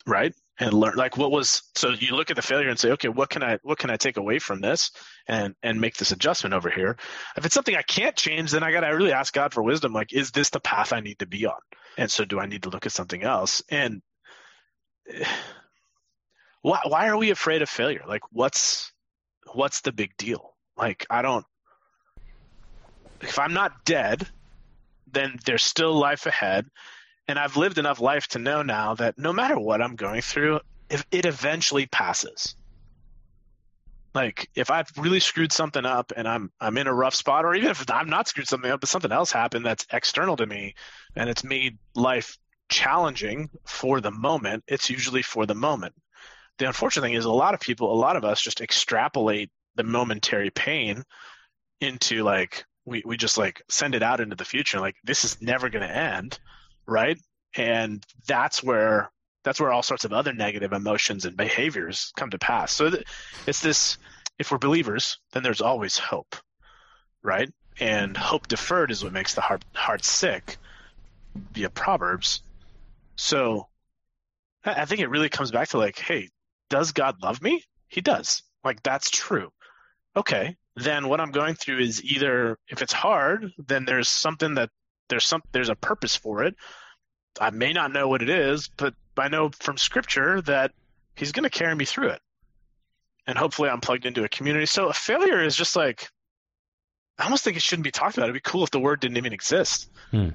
right? 0.05 0.33
And 0.59 0.73
learn 0.73 0.95
like 0.95 1.17
what 1.17 1.31
was 1.31 1.63
so 1.75 1.89
you 1.89 2.15
look 2.15 2.29
at 2.29 2.35
the 2.35 2.41
failure 2.41 2.69
and 2.69 2.79
say, 2.79 2.91
okay, 2.91 3.07
what 3.07 3.29
can 3.29 3.41
I 3.41 3.57
what 3.63 3.79
can 3.79 3.89
I 3.89 3.97
take 3.97 4.17
away 4.17 4.37
from 4.37 4.61
this 4.61 4.91
and 5.27 5.55
and 5.63 5.81
make 5.81 5.97
this 5.97 6.11
adjustment 6.11 6.53
over 6.53 6.69
here? 6.69 6.97
If 7.35 7.45
it's 7.45 7.55
something 7.55 7.75
I 7.75 7.81
can't 7.81 8.15
change, 8.15 8.51
then 8.51 8.61
I 8.61 8.71
got 8.71 8.81
to 8.81 8.89
really 8.89 9.11
ask 9.13 9.33
God 9.33 9.53
for 9.53 9.63
wisdom. 9.63 9.91
Like, 9.91 10.13
is 10.13 10.31
this 10.31 10.51
the 10.51 10.59
path 10.59 10.93
I 10.93 10.99
need 10.99 11.19
to 11.19 11.25
be 11.25 11.47
on? 11.47 11.59
And 11.97 12.11
so, 12.11 12.25
do 12.25 12.39
I 12.39 12.45
need 12.45 12.63
to 12.63 12.69
look 12.69 12.85
at 12.85 12.91
something 12.91 13.23
else? 13.23 13.63
And 13.69 14.01
why 16.61 16.81
why 16.85 17.07
are 17.07 17.17
we 17.17 17.31
afraid 17.31 17.63
of 17.63 17.69
failure? 17.69 18.03
Like, 18.07 18.21
what's 18.31 18.90
what's 19.53 19.81
the 19.81 19.91
big 19.91 20.15
deal? 20.17 20.53
Like, 20.77 21.05
I 21.09 21.21
don't. 21.21 21.45
If 23.21 23.37
I'm 23.37 23.53
not 23.53 23.85
dead, 23.85 24.27
then 25.11 25.37
there's 25.45 25.63
still 25.63 25.93
life 25.93 26.25
ahead. 26.25 26.65
And 27.27 27.37
I've 27.37 27.57
lived 27.57 27.77
enough 27.77 28.01
life 28.01 28.27
to 28.29 28.39
know 28.39 28.61
now 28.61 28.95
that 28.95 29.17
no 29.17 29.31
matter 29.31 29.59
what 29.59 29.81
I'm 29.81 29.95
going 29.95 30.21
through, 30.21 30.59
if 30.89 31.05
it 31.11 31.25
eventually 31.25 31.85
passes. 31.85 32.55
Like 34.13 34.49
if 34.55 34.69
I've 34.69 34.91
really 34.97 35.21
screwed 35.21 35.53
something 35.53 35.85
up 35.85 36.11
and 36.17 36.27
I'm 36.27 36.51
I'm 36.59 36.77
in 36.77 36.87
a 36.87 36.93
rough 36.93 37.15
spot, 37.15 37.45
or 37.45 37.55
even 37.55 37.69
if 37.69 37.89
I'm 37.89 38.09
not 38.09 38.27
screwed 38.27 38.47
something 38.47 38.69
up, 38.69 38.81
but 38.81 38.89
something 38.89 39.11
else 39.11 39.31
happened 39.31 39.65
that's 39.65 39.87
external 39.93 40.35
to 40.35 40.45
me, 40.45 40.75
and 41.15 41.29
it's 41.29 41.45
made 41.45 41.77
life 41.95 42.37
challenging 42.67 43.49
for 43.65 44.01
the 44.01 44.11
moment, 44.11 44.63
it's 44.67 44.89
usually 44.89 45.21
for 45.21 45.45
the 45.45 45.55
moment. 45.55 45.93
The 46.61 46.67
unfortunate 46.67 47.01
thing 47.01 47.15
is 47.15 47.25
a 47.25 47.31
lot 47.31 47.55
of 47.55 47.59
people, 47.59 47.91
a 47.91 47.95
lot 47.95 48.15
of 48.15 48.23
us 48.23 48.39
just 48.39 48.61
extrapolate 48.61 49.49
the 49.73 49.83
momentary 49.83 50.51
pain 50.51 51.01
into 51.79 52.21
like 52.21 52.65
we, 52.85 53.01
we 53.03 53.17
just 53.17 53.35
like 53.35 53.63
send 53.67 53.95
it 53.95 54.03
out 54.03 54.19
into 54.19 54.35
the 54.35 54.45
future 54.45 54.79
like 54.79 54.95
this 55.03 55.25
is 55.25 55.41
never 55.41 55.69
going 55.69 55.81
to 55.81 55.91
end 55.91 56.37
right? 56.85 57.17
And 57.55 58.05
that's 58.27 58.61
where 58.61 59.11
that's 59.43 59.59
where 59.59 59.71
all 59.71 59.81
sorts 59.81 60.05
of 60.05 60.13
other 60.13 60.33
negative 60.33 60.71
emotions 60.71 61.25
and 61.25 61.35
behaviors 61.35 62.13
come 62.15 62.29
to 62.29 62.37
pass. 62.37 62.71
So 62.71 62.91
th- 62.91 63.07
it's 63.47 63.61
this 63.61 63.97
if 64.37 64.51
we're 64.51 64.59
believers 64.59 65.17
then 65.31 65.41
there's 65.41 65.61
always 65.61 65.97
hope 65.97 66.35
right? 67.23 67.51
And 67.79 68.15
hope 68.15 68.47
deferred 68.47 68.91
is 68.91 69.03
what 69.03 69.13
makes 69.13 69.33
the 69.33 69.41
heart 69.41 69.65
heart 69.73 70.05
sick 70.05 70.57
via 71.53 71.71
proverbs. 71.71 72.43
So 73.15 73.67
i 74.63 74.85
think 74.85 75.01
it 75.01 75.09
really 75.09 75.29
comes 75.29 75.49
back 75.49 75.69
to 75.69 75.79
like 75.79 75.97
hey 75.97 76.29
does 76.71 76.91
god 76.91 77.15
love 77.21 77.41
me 77.41 77.63
he 77.87 78.01
does 78.01 78.41
like 78.63 78.81
that's 78.81 79.11
true 79.11 79.51
okay 80.15 80.55
then 80.75 81.09
what 81.09 81.19
I'm 81.19 81.31
going 81.31 81.55
through 81.55 81.79
is 81.79 82.03
either 82.03 82.57
if 82.69 82.81
it's 82.81 82.93
hard, 82.93 83.51
then 83.57 83.85
there's 83.85 84.09
something 84.09 84.55
that 84.55 84.69
there's 85.09 85.25
some 85.25 85.41
there's 85.51 85.69
a 85.69 85.75
purpose 85.75 86.15
for 86.15 86.43
it. 86.43 86.55
I 87.39 87.49
may 87.49 87.73
not 87.73 87.91
know 87.91 88.07
what 88.07 88.21
it 88.21 88.29
is, 88.29 88.69
but 88.77 88.93
I 89.17 89.27
know 89.27 89.49
from 89.59 89.77
scripture 89.77 90.41
that 90.43 90.71
he's 91.15 91.31
going 91.31 91.43
to 91.43 91.49
carry 91.49 91.75
me 91.75 91.85
through 91.85 92.09
it. 92.09 92.21
And 93.27 93.37
hopefully 93.37 93.69
I'm 93.69 93.81
plugged 93.81 94.05
into 94.05 94.23
a 94.23 94.29
community. 94.29 94.65
So 94.65 94.87
a 94.87 94.93
failure 94.93 95.43
is 95.43 95.55
just 95.55 95.75
like 95.75 96.09
I 97.17 97.25
almost 97.25 97.43
think 97.43 97.57
it 97.57 97.63
shouldn't 97.63 97.83
be 97.83 97.91
talked 97.91 98.17
about. 98.17 98.29
It'd 98.29 98.33
be 98.33 98.49
cool 98.49 98.63
if 98.63 98.71
the 98.71 98.79
word 98.79 99.01
didn't 99.01 99.17
even 99.17 99.33
exist. 99.33 99.89
Hmm. 100.11 100.29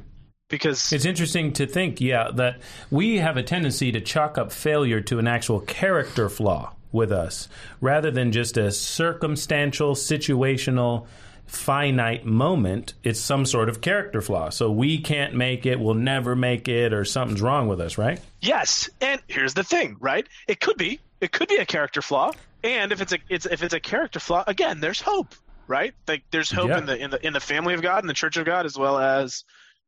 Because 0.49 0.93
it's 0.93 1.05
interesting 1.05 1.53
to 1.55 1.67
think, 1.67 2.00
yeah, 2.00 2.31
that 2.35 2.61
we 2.91 3.17
have 3.17 3.37
a 3.37 3.43
tendency 3.43 3.91
to 3.93 4.00
chalk 4.00 4.38
up 4.38 4.53
failure 4.53 5.00
to 5.03 5.19
an 5.19 5.26
actual 5.26 5.61
character 5.61 6.29
flaw 6.29 6.73
with 6.93 7.11
us 7.11 7.49
rather 7.81 8.11
than 8.11 8.33
just 8.33 8.57
a 8.57 8.71
circumstantial, 8.71 9.95
situational, 9.95 11.07
finite 11.47 12.25
moment. 12.25 12.95
It's 13.03 13.21
some 13.21 13.47
sort 13.47 13.69
of 13.69 13.81
character 13.81 14.20
flaw. 14.20 14.51
So 14.51 14.70
we 14.70 14.99
can't 14.99 15.35
make 15.35 15.66
it, 15.66 15.79
we'll 15.81 15.94
never 15.94 16.37
make 16.37 16.68
it, 16.68 16.92
or 16.92 17.05
something's 17.05 17.42
wrong 17.42 17.68
with 17.68 17.81
us, 17.81 17.99
right? 17.99 18.20
Yes. 18.40 18.88
And 19.01 19.20
here's 19.29 19.55
the 19.55 19.64
thing, 19.64 19.97
right? 20.01 20.29
It 20.49 20.61
could 20.61 20.77
be. 20.77 21.01
It 21.20 21.33
could 21.33 21.49
be 21.49 21.57
a 21.57 21.66
character 21.66 22.03
flaw. 22.03 22.33
And 22.62 22.92
if 22.92 23.01
it's 23.01 23.12
a 23.12 23.18
it's 23.29 23.47
if 23.47 23.62
it's 23.62 23.75
a 23.75 23.81
character 23.81 24.18
flaw, 24.18 24.44
again, 24.47 24.81
there's 24.81 25.01
hope, 25.01 25.35
right? 25.66 25.94
Like 26.09 26.25
there's 26.31 26.51
hope 26.51 26.68
yeah. 26.68 26.79
in 26.79 26.87
the 26.87 26.97
in 26.97 27.11
the 27.11 27.27
in 27.27 27.33
the 27.33 27.40
family 27.40 27.75
of 27.75 27.83
God 27.83 28.03
and 28.03 28.11
the 28.11 28.14
church 28.14 28.37
of 28.37 28.44
God 28.44 28.66
as 28.66 28.77
well 28.77 28.99
as 28.99 29.44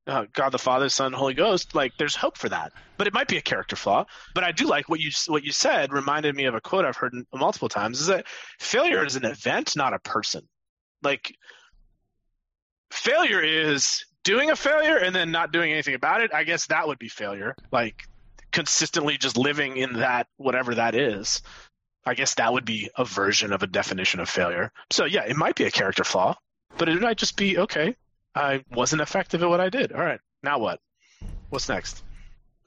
uh, 0.09 0.25
God 0.33 0.51
the 0.51 0.59
Father, 0.59 0.89
Son, 0.89 1.13
Holy 1.13 1.35
Ghost, 1.35 1.75
like 1.75 1.93
there's 1.99 2.17
hope 2.17 2.39
for 2.39 2.49
that. 2.49 2.73
But 2.97 3.07
it 3.07 3.13
might 3.13 3.29
be 3.29 3.37
a 3.37 3.43
character 3.43 3.77
flaw. 3.77 4.07
But 4.35 4.43
I 4.43 4.53
do 4.53 4.67
like 4.67 4.89
what 4.89 5.01
you 5.01 5.11
what 5.27 5.45
you 5.45 5.53
said. 5.53 5.93
Reminded 5.93 6.35
me 6.35 6.47
of 6.47 6.55
a 6.55 6.61
quote 6.61 6.85
I've 6.85 6.97
heard 6.97 7.15
multiple 7.33 7.69
times: 7.69 8.01
is 8.01 8.07
that 8.07 8.27
failure 8.59 9.05
is 9.05 9.17
an 9.17 9.25
event, 9.25 9.77
not 9.77 9.93
a 9.93 9.99
person. 9.99 10.49
Like 11.03 11.37
failure 12.91 13.43
is 13.43 14.05
doing 14.25 14.51
a 14.51 14.57
failure 14.57 14.97
and 14.97 15.15
then 15.15 15.31
not 15.31 15.53
doing 15.53 15.73
anything 15.73 15.95
about 15.95 16.23
it. 16.23 16.33
I 16.35 16.45
guess 16.45 16.67
that 16.67 16.89
would 16.89 16.99
be 16.99 17.09
failure. 17.09 17.55
Like 17.71 18.05
consistently 18.51 19.19
just 19.19 19.37
living 19.37 19.77
in 19.77 19.95
that 19.95 20.27
whatever 20.39 20.75
that 20.75 20.95
is. 20.95 21.43
I 22.07 22.15
guess 22.15 22.35
that 22.37 22.53
would 22.53 22.65
be 22.65 22.89
a 22.97 23.05
version 23.05 23.53
of 23.53 23.63
a 23.63 23.67
definition 23.67 24.21
of 24.21 24.31
failure. 24.31 24.73
So 24.91 25.05
yeah, 25.05 25.25
it 25.25 25.37
might 25.37 25.57
be 25.57 25.65
a 25.65 25.71
character 25.71 26.05
flaw, 26.05 26.37
but 26.79 26.89
it 26.89 27.01
might 27.01 27.19
just 27.19 27.37
be 27.37 27.59
okay. 27.59 27.95
I 28.39 28.65
wasn't 28.71 29.03
effective 29.03 29.43
at 29.43 29.49
what 29.49 29.61
I 29.61 29.69
did. 29.69 29.93
All 29.93 30.01
right, 30.01 30.21
now 30.45 30.61
what? 30.61 30.79
What's 31.51 31.69
next? 31.69 32.05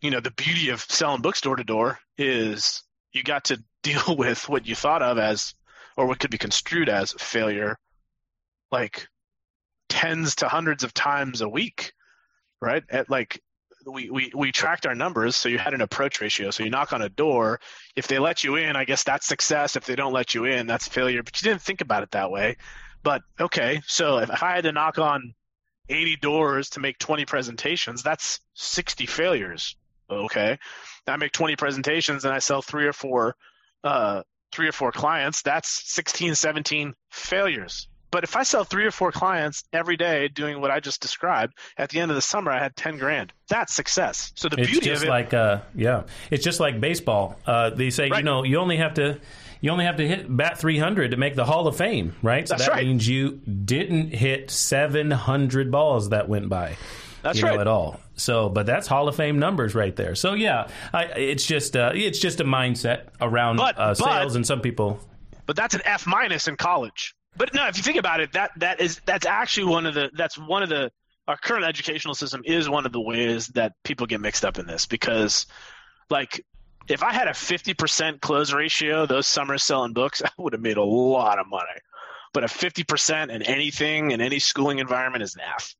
You 0.02 0.12
know, 0.12 0.20
the 0.20 0.32
beauty 0.32 0.70
of 0.70 0.82
selling 0.82 1.22
books 1.22 1.40
door 1.40 1.56
to 1.56 1.64
door 1.64 2.00
is 2.18 2.84
you 3.14 3.24
got 3.24 3.46
to 3.46 3.64
deal 3.84 4.16
with 4.18 4.50
what 4.50 4.68
you 4.68 4.76
thought 4.76 5.02
of 5.02 5.18
as, 5.18 5.56
or 5.96 6.08
what 6.08 6.20
could 6.20 6.30
be 6.30 6.38
construed 6.38 6.90
as 6.90 7.14
failure, 7.14 7.78
like 8.72 9.08
tens 9.88 10.36
to 10.36 10.50
hundreds 10.50 10.84
of 10.84 10.94
times 10.94 11.42
a 11.42 11.48
week, 11.48 11.94
right? 12.62 12.84
At 12.90 13.10
like 13.10 13.42
we, 13.86 14.10
we, 14.10 14.32
we 14.36 14.52
tracked 14.52 14.86
our 14.86 14.94
numbers. 14.94 15.38
So 15.38 15.48
you 15.48 15.58
had 15.58 15.74
an 15.74 15.82
approach 15.82 16.20
ratio. 16.20 16.52
So 16.52 16.64
you 16.64 16.70
knock 16.70 16.92
on 16.92 17.02
a 17.02 17.10
door. 17.10 17.62
If 17.96 18.08
they 18.08 18.20
let 18.20 18.44
you 18.44 18.58
in, 18.58 18.76
I 18.76 18.84
guess 18.84 19.04
that's 19.04 19.26
success. 19.26 19.76
If 19.76 19.86
they 19.86 19.96
don't 19.96 20.14
let 20.14 20.36
you 20.36 20.46
in, 20.46 20.68
that's 20.68 20.88
failure. 20.88 21.24
But 21.24 21.42
you 21.42 21.50
didn't 21.50 21.62
think 21.62 21.82
about 21.82 22.04
it 22.04 22.12
that 22.12 22.30
way. 22.30 22.58
But 23.04 23.24
okay, 23.40 23.82
so 23.88 24.18
if 24.18 24.44
I 24.44 24.56
had 24.56 24.66
to 24.66 24.72
knock 24.72 25.00
on 25.00 25.34
80 25.91 26.15
doors 26.17 26.69
to 26.71 26.80
make 26.80 26.97
20 26.97 27.25
presentations, 27.25 28.04
that's 28.04 28.39
60 28.56 29.06
failures. 29.06 29.75
Okay. 30.10 30.58
I 31.08 31.17
make 31.17 31.32
20 31.32 31.56
presentations 31.56 32.25
and 32.25 32.34
I 32.34 32.39
sell 32.39 32.62
three 32.62 32.86
or 32.86 32.93
four, 32.93 33.36
uh, 33.84 34.23
three 34.51 34.67
or 34.67 34.71
four 34.71 34.91
clients. 34.91 35.41
That's 35.41 35.91
16, 35.91 36.36
17 36.36 36.93
failures. 37.10 37.88
But 38.12 38.25
if 38.25 38.36
I 38.36 38.43
sell 38.43 38.65
three 38.65 38.86
or 38.86 38.91
four 38.91 39.12
clients 39.12 39.63
every 39.71 39.95
day 39.95 40.27
doing 40.27 40.60
what 40.60 40.69
I 40.69 40.82
just 40.82 41.01
described, 41.01 41.58
at 41.77 41.89
the 41.89 41.99
end 42.01 42.12
of 42.12 42.15
the 42.15 42.21
summer 42.21 42.51
I 42.51 42.60
had 42.60 42.75
ten 42.75 42.97
grand. 42.97 43.32
That's 43.47 43.73
success. 43.73 44.34
So 44.36 44.49
the 44.49 44.58
it's 44.60 44.69
beauty 44.69 44.88
just 44.88 45.04
of 45.04 45.08
it, 45.08 45.10
like 45.10 45.34
uh, 45.34 45.62
yeah, 45.73 46.04
it's 46.30 46.43
just 46.43 46.60
like 46.60 46.82
baseball. 46.82 47.39
Uh, 47.45 47.69
they 47.69 47.89
say 47.89 48.10
right. 48.10 48.17
you 48.17 48.23
know 48.25 48.43
you 48.43 48.58
only 48.58 48.77
have 48.77 48.95
to 48.95 49.21
you 49.62 49.69
only 49.71 49.86
have 49.86 49.97
to 49.97 50.08
hit 50.08 50.26
bat 50.36 50.58
300 50.58 51.12
to 51.12 51.17
make 51.17 51.36
the 51.36 51.45
Hall 51.45 51.67
of 51.67 51.78
Fame, 51.78 52.15
right? 52.21 52.47
So 52.47 52.56
That's 52.56 52.65
that 52.65 52.74
right. 52.74 52.86
means 52.86 53.08
you 53.08 53.39
didn't 53.45 54.10
hit 54.10 54.50
700 54.50 55.71
balls 55.71 56.10
that 56.10 56.28
went 56.28 56.50
by. 56.50 56.78
That's 57.21 57.39
you 57.39 57.45
right. 57.45 57.60
At 57.60 57.67
all. 57.67 58.00
So, 58.15 58.50
but 58.50 58.65
that's 58.65 58.88
Hall 58.88 59.08
of 59.08 59.15
Fame 59.15 59.39
numbers 59.39 59.76
right 59.76 59.95
there. 59.95 60.15
So 60.15 60.34
yeah, 60.34 60.67
I, 60.91 61.06
it's 61.06 61.45
just 61.45 61.78
uh, 61.78 61.91
it's 61.93 62.19
just 62.19 62.39
a 62.39 62.43
mindset 62.43 63.10
around 63.21 63.58
but, 63.58 63.78
uh, 63.78 63.93
sales, 63.93 64.34
but, 64.34 64.36
and 64.36 64.45
some 64.45 64.62
people. 64.62 65.00
But 65.45 65.56
that's 65.56 65.76
an 65.76 65.82
F 65.86 66.08
minus 66.08 66.47
in 66.47 66.56
college. 66.56 67.15
But 67.38 67.54
no, 67.54 67.67
if 67.67 67.78
you 67.78 67.84
think 67.84 67.97
about 67.97 68.19
it, 68.19 68.34
that 68.34 68.52
that 68.58 68.82
is 68.82 69.00
that's 69.06 69.26
actually 69.26 69.67
one 69.71 69.86
of 69.86 69.93
the 69.93 70.10
that's 70.13 70.38
one 70.38 70.63
of 70.63 70.69
the 70.69 70.91
our 71.28 71.38
current 71.38 71.65
educational 71.65 72.15
system 72.15 72.41
is 72.45 72.67
one 72.67 72.86
of 72.86 72.91
the 72.91 73.02
ways 73.02 73.47
that 73.50 73.74
people 73.84 74.08
get 74.08 74.19
mixed 74.19 74.43
up 74.43 74.58
in 74.58 74.65
this 74.65 74.86
because 74.86 75.45
like 76.10 76.43
if 76.88 77.04
I 77.04 77.13
had 77.13 77.28
a 77.28 77.32
50% 77.32 78.22
close 78.22 78.54
ratio 78.54 79.06
those 79.06 79.28
summers 79.28 79.63
selling 79.63 79.94
books, 79.94 80.22
I 80.26 80.30
would 80.38 80.54
have 80.54 80.62
made 80.62 80.78
a 80.78 80.84
lot 80.84 81.39
of 81.39 81.48
money. 81.48 81.67
But 82.34 82.44
a 82.44 82.48
50% 82.48 83.30
in 83.30 83.41
anything 83.41 84.12
in 84.12 84.22
any 84.22 84.39
schooling 84.39 84.80
environment 84.80 85.24
is 85.24 85.36
an 85.36 85.41
F, 85.41 85.76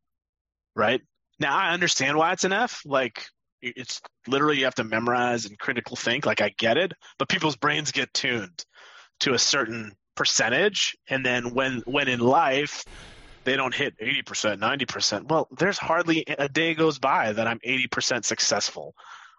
right? 0.76 1.02
Now 1.40 1.56
I 1.56 1.72
understand 1.72 2.18
why 2.18 2.34
it's 2.34 2.44
an 2.44 2.52
F. 2.52 2.82
Like 2.86 3.26
it's 3.62 4.02
literally 4.28 4.60
you 4.60 4.66
have 4.66 4.76
to 4.76 4.84
memorize 4.84 5.46
and 5.46 5.58
critical 5.58 5.96
think. 5.96 6.26
Like 6.26 6.42
I 6.42 6.50
get 6.58 6.78
it, 6.78 6.92
but 7.18 7.30
people's 7.30 7.56
brains 7.56 7.92
get 7.92 8.14
tuned 8.14 8.66
to 9.22 9.34
a 9.34 9.40
certain 9.40 9.94
percentage, 10.16 10.98
and 11.10 11.26
then 11.26 11.54
when 11.54 11.84
when 11.86 12.10
in 12.10 12.20
life 12.20 12.84
they 13.44 13.56
don't 13.56 13.74
hit 13.74 13.98
80%, 13.98 14.60
90%, 14.60 15.28
well, 15.28 15.48
there's 15.58 15.80
hardly 15.80 16.24
a 16.28 16.48
day 16.48 16.76
goes 16.76 17.00
by 17.00 17.34
that 17.34 17.48
I'm 17.48 17.60
80% 17.60 18.24
successful 18.24 18.94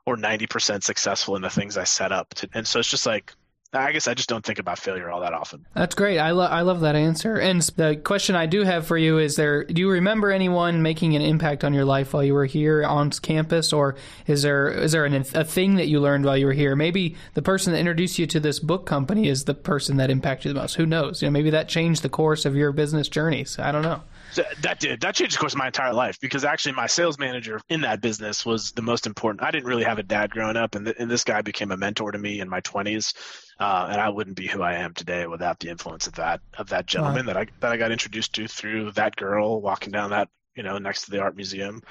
or 0.06 0.16
90% 0.16 0.82
successful 0.82 1.36
in 1.36 1.42
the 1.42 1.50
things 1.50 1.76
I 1.76 1.84
set 1.84 2.12
up. 2.12 2.34
To, 2.34 2.48
and 2.54 2.66
so 2.66 2.80
it's 2.80 2.88
just 2.88 3.06
like, 3.06 3.32
I 3.74 3.92
guess 3.92 4.06
I 4.06 4.12
just 4.12 4.28
don't 4.28 4.44
think 4.44 4.58
about 4.58 4.78
failure 4.78 5.10
all 5.10 5.20
that 5.22 5.32
often. 5.32 5.64
That's 5.74 5.94
great. 5.94 6.18
I, 6.18 6.32
lo- 6.32 6.44
I 6.44 6.60
love 6.60 6.80
that 6.80 6.94
answer. 6.94 7.36
And 7.36 7.62
the 7.76 7.96
question 7.96 8.36
I 8.36 8.44
do 8.44 8.64
have 8.64 8.86
for 8.86 8.98
you 8.98 9.16
is 9.16 9.36
there 9.36 9.64
do 9.64 9.80
you 9.80 9.88
remember 9.88 10.30
anyone 10.30 10.82
making 10.82 11.16
an 11.16 11.22
impact 11.22 11.64
on 11.64 11.72
your 11.72 11.86
life 11.86 12.12
while 12.12 12.22
you 12.22 12.34
were 12.34 12.44
here 12.44 12.84
on 12.84 13.10
campus 13.10 13.72
or 13.72 13.96
is 14.26 14.42
there 14.42 14.68
is 14.68 14.92
there 14.92 15.06
an, 15.06 15.14
a 15.34 15.44
thing 15.44 15.76
that 15.76 15.88
you 15.88 16.00
learned 16.00 16.26
while 16.26 16.36
you 16.36 16.46
were 16.46 16.52
here? 16.52 16.76
Maybe 16.76 17.16
the 17.32 17.40
person 17.40 17.72
that 17.72 17.78
introduced 17.78 18.18
you 18.18 18.26
to 18.26 18.40
this 18.40 18.58
book 18.58 18.84
company 18.84 19.26
is 19.26 19.44
the 19.44 19.54
person 19.54 19.96
that 19.96 20.10
impacted 20.10 20.46
you 20.46 20.52
the 20.52 20.60
most. 20.60 20.74
Who 20.74 20.84
knows? 20.84 21.22
You 21.22 21.28
know, 21.28 21.32
maybe 21.32 21.48
that 21.50 21.68
changed 21.68 22.02
the 22.02 22.10
course 22.10 22.44
of 22.44 22.54
your 22.54 22.72
business 22.72 23.08
journeys. 23.08 23.58
I 23.58 23.72
don't 23.72 23.82
know. 23.82 24.02
That 24.34 24.80
did. 24.80 25.00
That 25.00 25.14
changed, 25.14 25.34
of 25.34 25.40
course, 25.40 25.54
my 25.54 25.66
entire 25.66 25.92
life 25.92 26.18
because 26.20 26.44
actually 26.44 26.72
my 26.72 26.86
sales 26.86 27.18
manager 27.18 27.60
in 27.68 27.82
that 27.82 28.00
business 28.00 28.46
was 28.46 28.72
the 28.72 28.82
most 28.82 29.06
important. 29.06 29.42
I 29.42 29.50
didn't 29.50 29.66
really 29.66 29.84
have 29.84 29.98
a 29.98 30.02
dad 30.02 30.30
growing 30.30 30.56
up, 30.56 30.74
and, 30.74 30.86
th- 30.86 30.96
and 30.98 31.10
this 31.10 31.24
guy 31.24 31.42
became 31.42 31.70
a 31.70 31.76
mentor 31.76 32.12
to 32.12 32.18
me 32.18 32.40
in 32.40 32.48
my 32.48 32.60
20s. 32.62 33.14
Uh, 33.60 33.88
and 33.90 34.00
I 34.00 34.08
wouldn't 34.08 34.36
be 34.36 34.46
who 34.46 34.62
I 34.62 34.74
am 34.74 34.94
today 34.94 35.26
without 35.26 35.60
the 35.60 35.68
influence 35.68 36.06
of 36.06 36.14
that 36.14 36.40
of 36.58 36.70
that 36.70 36.86
gentleman 36.86 37.26
wow. 37.26 37.34
that 37.34 37.40
I 37.42 37.46
that 37.60 37.72
I 37.72 37.76
got 37.76 37.92
introduced 37.92 38.34
to 38.34 38.48
through 38.48 38.92
that 38.92 39.16
girl 39.16 39.60
walking 39.60 39.92
down 39.92 40.10
that 40.10 40.28
you 40.56 40.62
know 40.62 40.78
next 40.78 41.04
to 41.04 41.10
the 41.10 41.20
art 41.20 41.36
museum 41.36 41.82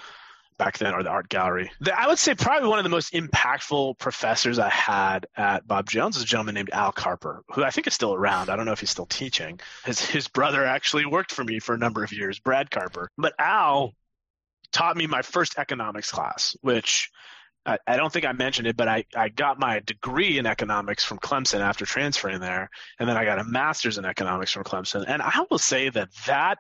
back 0.62 0.78
then 0.78 0.94
or 0.94 1.02
the 1.02 1.10
art 1.10 1.28
gallery. 1.28 1.72
The, 1.80 2.00
I 2.00 2.06
would 2.06 2.20
say 2.20 2.36
probably 2.36 2.70
one 2.70 2.78
of 2.78 2.84
the 2.84 2.90
most 2.90 3.14
impactful 3.14 3.98
professors 3.98 4.60
I 4.60 4.70
had 4.70 5.26
at 5.36 5.68
Bob 5.68 5.90
Jones 5.90 6.18
is 6.18 6.22
a 6.22 6.26
gentleman 6.26 6.54
named 6.54 6.70
Al 6.72 6.92
Carper, 6.92 7.44
who 7.52 7.64
I 7.64 7.72
think 7.72 7.88
is 7.88 7.96
still 7.96 8.14
around. 8.14 8.50
I 8.50 8.56
don't 8.56 8.68
know 8.68 8.72
if 8.72 8.80
he's 8.80 8.92
still 8.92 9.08
teaching. 9.08 9.60
His 9.86 10.00
his 10.00 10.28
brother 10.28 10.64
actually 10.64 11.08
worked 11.08 11.32
for 11.32 11.44
me 11.44 11.58
for 11.58 11.74
a 11.74 11.80
number 11.80 12.04
of 12.04 12.12
years, 12.14 12.38
Brad 12.38 12.70
Carper. 12.70 13.10
But 13.18 13.34
Al 13.40 13.96
taught 14.72 14.96
me 14.96 15.08
my 15.08 15.24
first 15.24 15.58
economics 15.58 16.12
class, 16.12 16.56
which 16.62 17.10
I, 17.66 17.80
I 17.88 17.98
don't 17.98 18.14
think 18.14 18.26
I 18.26 18.32
mentioned 18.32 18.68
it, 18.68 18.78
but 18.78 18.88
I, 18.88 19.06
I 19.16 19.30
got 19.30 19.60
my 19.60 19.80
degree 19.80 20.38
in 20.38 20.46
economics 20.46 21.04
from 21.04 21.18
Clemson 21.18 21.62
after 21.62 21.88
transferring 21.88 22.40
there. 22.40 22.70
And 23.00 23.10
then 23.10 23.18
I 23.18 23.26
got 23.26 23.40
a 23.40 23.44
master's 23.44 23.98
in 23.98 24.06
economics 24.06 24.52
from 24.52 24.64
Clemson. 24.64 25.06
And 25.08 25.24
I 25.24 25.44
will 25.50 25.58
say 25.58 25.90
that 25.90 26.10
that 26.28 26.60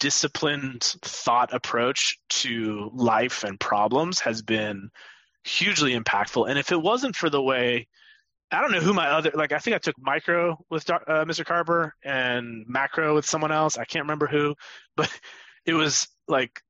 disciplined 0.00 0.82
thought 1.02 1.54
approach 1.54 2.18
to 2.28 2.90
life 2.94 3.44
and 3.44 3.58
problems 3.58 4.20
has 4.20 4.42
been 4.42 4.90
hugely 5.44 5.98
impactful. 5.98 6.48
And 6.48 6.58
if 6.58 6.72
it 6.72 6.80
wasn't 6.80 7.16
for 7.16 7.30
the 7.30 7.42
way, 7.42 7.88
I 8.50 8.60
don't 8.60 8.72
know 8.72 8.80
who 8.80 8.92
my 8.92 9.08
other 9.08 9.30
like. 9.34 9.52
I 9.52 9.58
think 9.58 9.74
I 9.74 9.78
took 9.78 9.96
micro 9.98 10.58
with 10.68 10.88
uh, 10.90 10.98
Mr. 11.24 11.44
Carper 11.44 11.94
and 12.04 12.64
macro 12.68 13.14
with 13.14 13.24
someone 13.24 13.50
else. 13.52 13.78
I 13.78 13.84
can't 13.84 14.04
remember 14.04 14.26
who, 14.26 14.54
but 14.94 15.10
it 15.64 15.72
was 15.72 16.08
like 16.28 16.60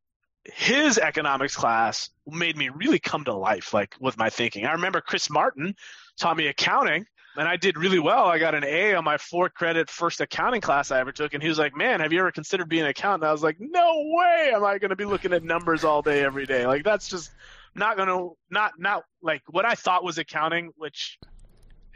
his 0.45 0.99
economics 0.99 1.57
class 1.57 2.11
made 2.27 2.57
me 2.57 2.69
really 2.69 2.99
come 2.99 3.25
to 3.25 3.35
life, 3.35 3.75
like 3.75 3.95
with 4.01 4.17
my 4.17 4.31
thinking. 4.31 4.65
I 4.65 4.73
remember 4.73 5.01
Chris 5.01 5.31
Martin 5.31 5.75
taught 6.19 6.37
me 6.37 6.47
accounting, 6.47 7.05
and 7.37 7.49
I 7.49 7.57
did 7.57 7.77
really 7.77 7.99
well. 7.99 8.25
I 8.27 8.38
got 8.38 8.55
an 8.55 8.64
A 8.64 8.95
on 8.95 9.05
my 9.05 9.16
four 9.16 9.49
credit 9.49 9.88
first 9.88 10.21
accounting 10.21 10.61
class 10.61 10.90
I 10.90 11.01
ever 11.01 11.12
took. 11.12 11.35
And 11.35 11.42
he 11.42 11.49
was 11.49 11.59
like, 11.59 11.75
Man, 11.75 12.01
have 12.01 12.12
you 12.12 12.21
ever 12.21 12.33
considered 12.33 12.68
being 12.68 12.83
an 12.83 12.88
accountant? 12.88 13.25
I 13.25 13.33
was 13.33 13.42
like, 13.42 13.57
No 13.59 14.03
way 14.07 14.53
am 14.55 14.64
I 14.64 14.79
going 14.79 14.90
to 14.90 14.97
be 14.97 15.05
looking 15.05 15.33
at 15.33 15.42
numbers 15.42 15.85
all 15.85 16.03
day, 16.03 16.25
every 16.25 16.47
day. 16.47 16.66
Like, 16.66 16.85
that's 16.85 17.09
just 17.09 17.31
not 17.75 17.97
going 17.97 18.09
to, 18.09 18.37
not, 18.51 18.73
not 18.79 19.05
like 19.23 19.42
what 19.49 19.64
I 19.64 19.75
thought 19.75 20.05
was 20.05 20.18
accounting, 20.18 20.73
which 20.77 21.18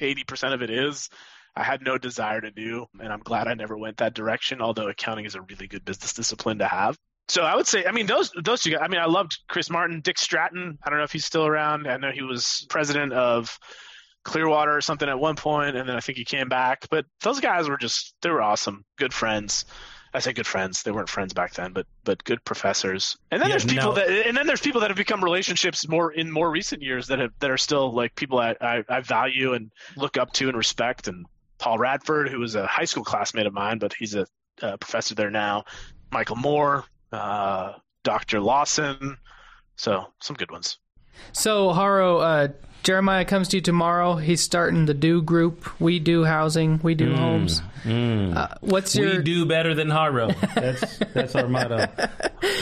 80% 0.00 0.54
of 0.54 0.62
it 0.62 0.70
is. 0.70 1.08
I 1.54 1.62
had 1.62 1.82
no 1.82 1.96
desire 1.96 2.40
to 2.42 2.50
do, 2.50 2.84
and 3.00 3.10
I'm 3.10 3.20
glad 3.20 3.48
I 3.48 3.54
never 3.54 3.78
went 3.78 3.96
that 3.98 4.12
direction. 4.12 4.60
Although 4.60 4.88
accounting 4.88 5.24
is 5.24 5.34
a 5.34 5.40
really 5.40 5.66
good 5.66 5.84
business 5.86 6.12
discipline 6.12 6.58
to 6.58 6.66
have. 6.66 6.98
So 7.28 7.42
I 7.42 7.56
would 7.56 7.66
say, 7.66 7.86
I 7.86 7.92
mean, 7.92 8.06
those 8.06 8.30
those 8.42 8.62
two 8.62 8.70
guys. 8.70 8.80
I 8.82 8.88
mean, 8.88 9.00
I 9.00 9.06
loved 9.06 9.38
Chris 9.48 9.70
Martin, 9.70 10.00
Dick 10.00 10.18
Stratton. 10.18 10.78
I 10.82 10.90
don't 10.90 10.98
know 10.98 11.04
if 11.04 11.12
he's 11.12 11.24
still 11.24 11.46
around. 11.46 11.88
I 11.88 11.96
know 11.96 12.10
he 12.10 12.22
was 12.22 12.66
president 12.68 13.14
of 13.14 13.58
Clearwater 14.26 14.76
or 14.76 14.80
something 14.80 15.08
at 15.08 15.18
one 15.18 15.36
point, 15.36 15.76
and 15.76 15.88
then 15.88 15.96
I 15.96 16.00
think 16.00 16.18
he 16.18 16.24
came 16.24 16.48
back. 16.48 16.86
But 16.90 17.06
those 17.22 17.38
guys 17.38 17.68
were 17.68 17.78
just 17.78 18.14
they 18.20 18.30
were 18.30 18.42
awesome, 18.42 18.84
good 18.96 19.14
friends. 19.14 19.64
I 20.12 20.18
say 20.18 20.32
good 20.32 20.46
friends. 20.46 20.82
They 20.82 20.90
weren't 20.90 21.08
friends 21.08 21.32
back 21.32 21.54
then, 21.54 21.72
but 21.72 21.86
but 22.02 22.24
good 22.24 22.44
professors. 22.44 23.16
And 23.30 23.40
then 23.40 23.48
yeah, 23.48 23.52
there's 23.52 23.64
people 23.64 23.90
no. 23.90 23.94
that 23.94 24.26
and 24.26 24.36
then 24.36 24.46
there's 24.46 24.60
people 24.60 24.80
that 24.80 24.90
have 24.90 24.96
become 24.96 25.22
relationships 25.22 25.86
more 25.88 26.10
in 26.10 26.30
more 26.30 26.50
recent 26.50 26.82
years 26.82 27.06
that 27.06 27.20
have 27.20 27.32
that 27.38 27.50
are 27.50 27.58
still 27.58 27.92
like 27.92 28.16
people 28.16 28.40
I, 28.40 28.56
I, 28.60 28.84
I 28.88 29.00
value 29.00 29.54
and 29.54 29.70
look 29.96 30.16
up 30.16 30.32
to 30.34 30.48
and 30.48 30.56
respect. 30.56 31.06
And 31.06 31.26
Paul 31.58 31.78
Radford, 31.78 32.28
who 32.28 32.40
was 32.40 32.56
a 32.56 32.66
high 32.66 32.84
school 32.84 33.04
classmate 33.04 33.46
of 33.46 33.52
mine, 33.52 33.78
but 33.78 33.94
he's 33.94 34.16
a, 34.16 34.26
a 34.60 34.76
professor 34.76 35.14
there 35.14 35.30
now. 35.30 35.64
Michael 36.10 36.36
Moore, 36.36 36.84
uh, 37.12 37.74
Dr. 38.02 38.40
Lawson. 38.40 39.18
So 39.76 40.06
some 40.20 40.34
good 40.34 40.50
ones. 40.50 40.78
So 41.32 41.72
Haro, 41.72 42.18
uh, 42.18 42.48
Jeremiah 42.82 43.24
comes 43.24 43.48
to 43.48 43.56
you 43.56 43.60
tomorrow. 43.60 44.14
He's 44.14 44.40
starting 44.40 44.86
the 44.86 44.94
Do 44.94 45.20
Group. 45.20 45.80
We 45.80 45.98
do 45.98 46.22
housing. 46.22 46.78
We 46.82 46.94
do 46.94 47.12
mm, 47.12 47.16
homes. 47.16 47.60
Mm. 47.82 48.36
Uh, 48.36 48.48
what's 48.60 48.94
your? 48.94 49.16
We 49.16 49.22
do 49.24 49.44
better 49.44 49.74
than 49.74 49.90
Haro. 49.90 50.30
That's 50.54 50.98
that's 51.12 51.34
our 51.34 51.48
motto. 51.48 51.88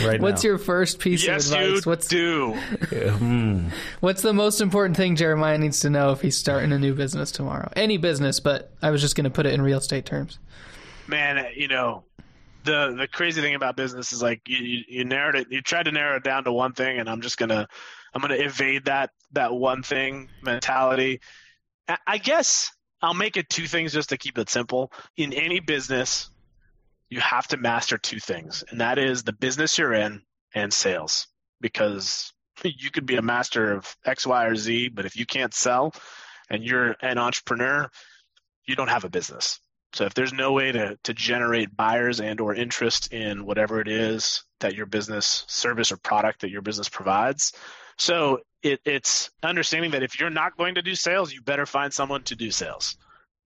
Right 0.06 0.20
What's 0.20 0.42
now. 0.42 0.48
your 0.48 0.58
first 0.58 0.98
piece 0.98 1.24
yes, 1.26 1.46
of 1.50 1.52
advice? 1.58 1.84
You 1.84 1.90
what's 1.90 2.08
do? 2.08 2.54
mm. 2.54 3.70
What's 4.00 4.22
the 4.22 4.32
most 4.32 4.60
important 4.62 4.96
thing 4.96 5.16
Jeremiah 5.16 5.58
needs 5.58 5.80
to 5.80 5.90
know 5.90 6.12
if 6.12 6.22
he's 6.22 6.38
starting 6.38 6.72
a 6.72 6.78
new 6.78 6.94
business 6.94 7.30
tomorrow? 7.30 7.70
Any 7.76 7.98
business, 7.98 8.40
but 8.40 8.72
I 8.80 8.90
was 8.90 9.02
just 9.02 9.16
going 9.16 9.24
to 9.24 9.30
put 9.30 9.44
it 9.46 9.52
in 9.52 9.60
real 9.60 9.78
estate 9.78 10.06
terms. 10.06 10.38
Man, 11.06 11.44
you 11.54 11.68
know, 11.68 12.04
the 12.64 12.94
the 12.98 13.08
crazy 13.08 13.40
thing 13.40 13.54
about 13.54 13.76
business 13.76 14.12
is 14.12 14.22
like 14.22 14.40
you, 14.48 14.82
you, 14.88 15.04
narrowed 15.04 15.36
it. 15.36 15.48
You 15.50 15.60
tried 15.60 15.84
to 15.84 15.92
narrow 15.92 16.16
it 16.16 16.24
down 16.24 16.44
to 16.44 16.52
one 16.52 16.72
thing, 16.72 16.98
and 16.98 17.08
I'm 17.08 17.20
just 17.20 17.38
gonna 17.38 17.68
I'm 18.14 18.22
to 18.22 18.44
evade 18.44 18.86
that 18.86 19.10
that 19.32 19.52
one 19.52 19.82
thing 19.82 20.28
mentality. 20.42 21.20
I 22.06 22.18
guess 22.18 22.70
I'll 23.02 23.14
make 23.14 23.36
it 23.36 23.50
two 23.50 23.66
things 23.66 23.92
just 23.92 24.08
to 24.08 24.16
keep 24.16 24.38
it 24.38 24.48
simple. 24.48 24.90
In 25.16 25.34
any 25.34 25.60
business, 25.60 26.30
you 27.10 27.20
have 27.20 27.46
to 27.48 27.58
master 27.58 27.98
two 27.98 28.18
things, 28.18 28.64
and 28.70 28.80
that 28.80 28.98
is 28.98 29.22
the 29.22 29.34
business 29.34 29.76
you're 29.76 29.92
in 29.92 30.22
and 30.54 30.72
sales. 30.72 31.26
Because 31.60 32.32
you 32.64 32.90
could 32.90 33.06
be 33.06 33.16
a 33.16 33.22
master 33.22 33.72
of 33.72 33.94
X, 34.04 34.26
Y, 34.26 34.44
or 34.46 34.56
Z, 34.56 34.88
but 34.88 35.04
if 35.04 35.16
you 35.16 35.26
can't 35.26 35.52
sell 35.52 35.94
and 36.50 36.64
you're 36.64 36.96
an 37.02 37.18
entrepreneur, 37.18 37.88
you 38.66 38.76
don't 38.76 38.88
have 38.88 39.04
a 39.04 39.10
business. 39.10 39.60
So 39.94 40.04
if 40.06 40.14
there's 40.14 40.32
no 40.32 40.52
way 40.52 40.72
to, 40.72 40.98
to 41.04 41.14
generate 41.14 41.76
buyers 41.76 42.20
and 42.20 42.40
or 42.40 42.54
interest 42.54 43.12
in 43.12 43.46
whatever 43.46 43.80
it 43.80 43.88
is 43.88 44.44
that 44.60 44.74
your 44.74 44.86
business 44.86 45.44
service 45.46 45.92
or 45.92 45.96
product 45.96 46.40
that 46.40 46.50
your 46.50 46.62
business 46.62 46.88
provides, 46.88 47.52
so 47.96 48.40
it, 48.62 48.80
it's 48.84 49.30
understanding 49.42 49.92
that 49.92 50.02
if 50.02 50.18
you're 50.18 50.30
not 50.30 50.56
going 50.56 50.74
to 50.74 50.82
do 50.82 50.94
sales, 50.94 51.32
you 51.32 51.42
better 51.42 51.64
find 51.64 51.92
someone 51.92 52.24
to 52.24 52.34
do 52.34 52.50
sales. 52.50 52.96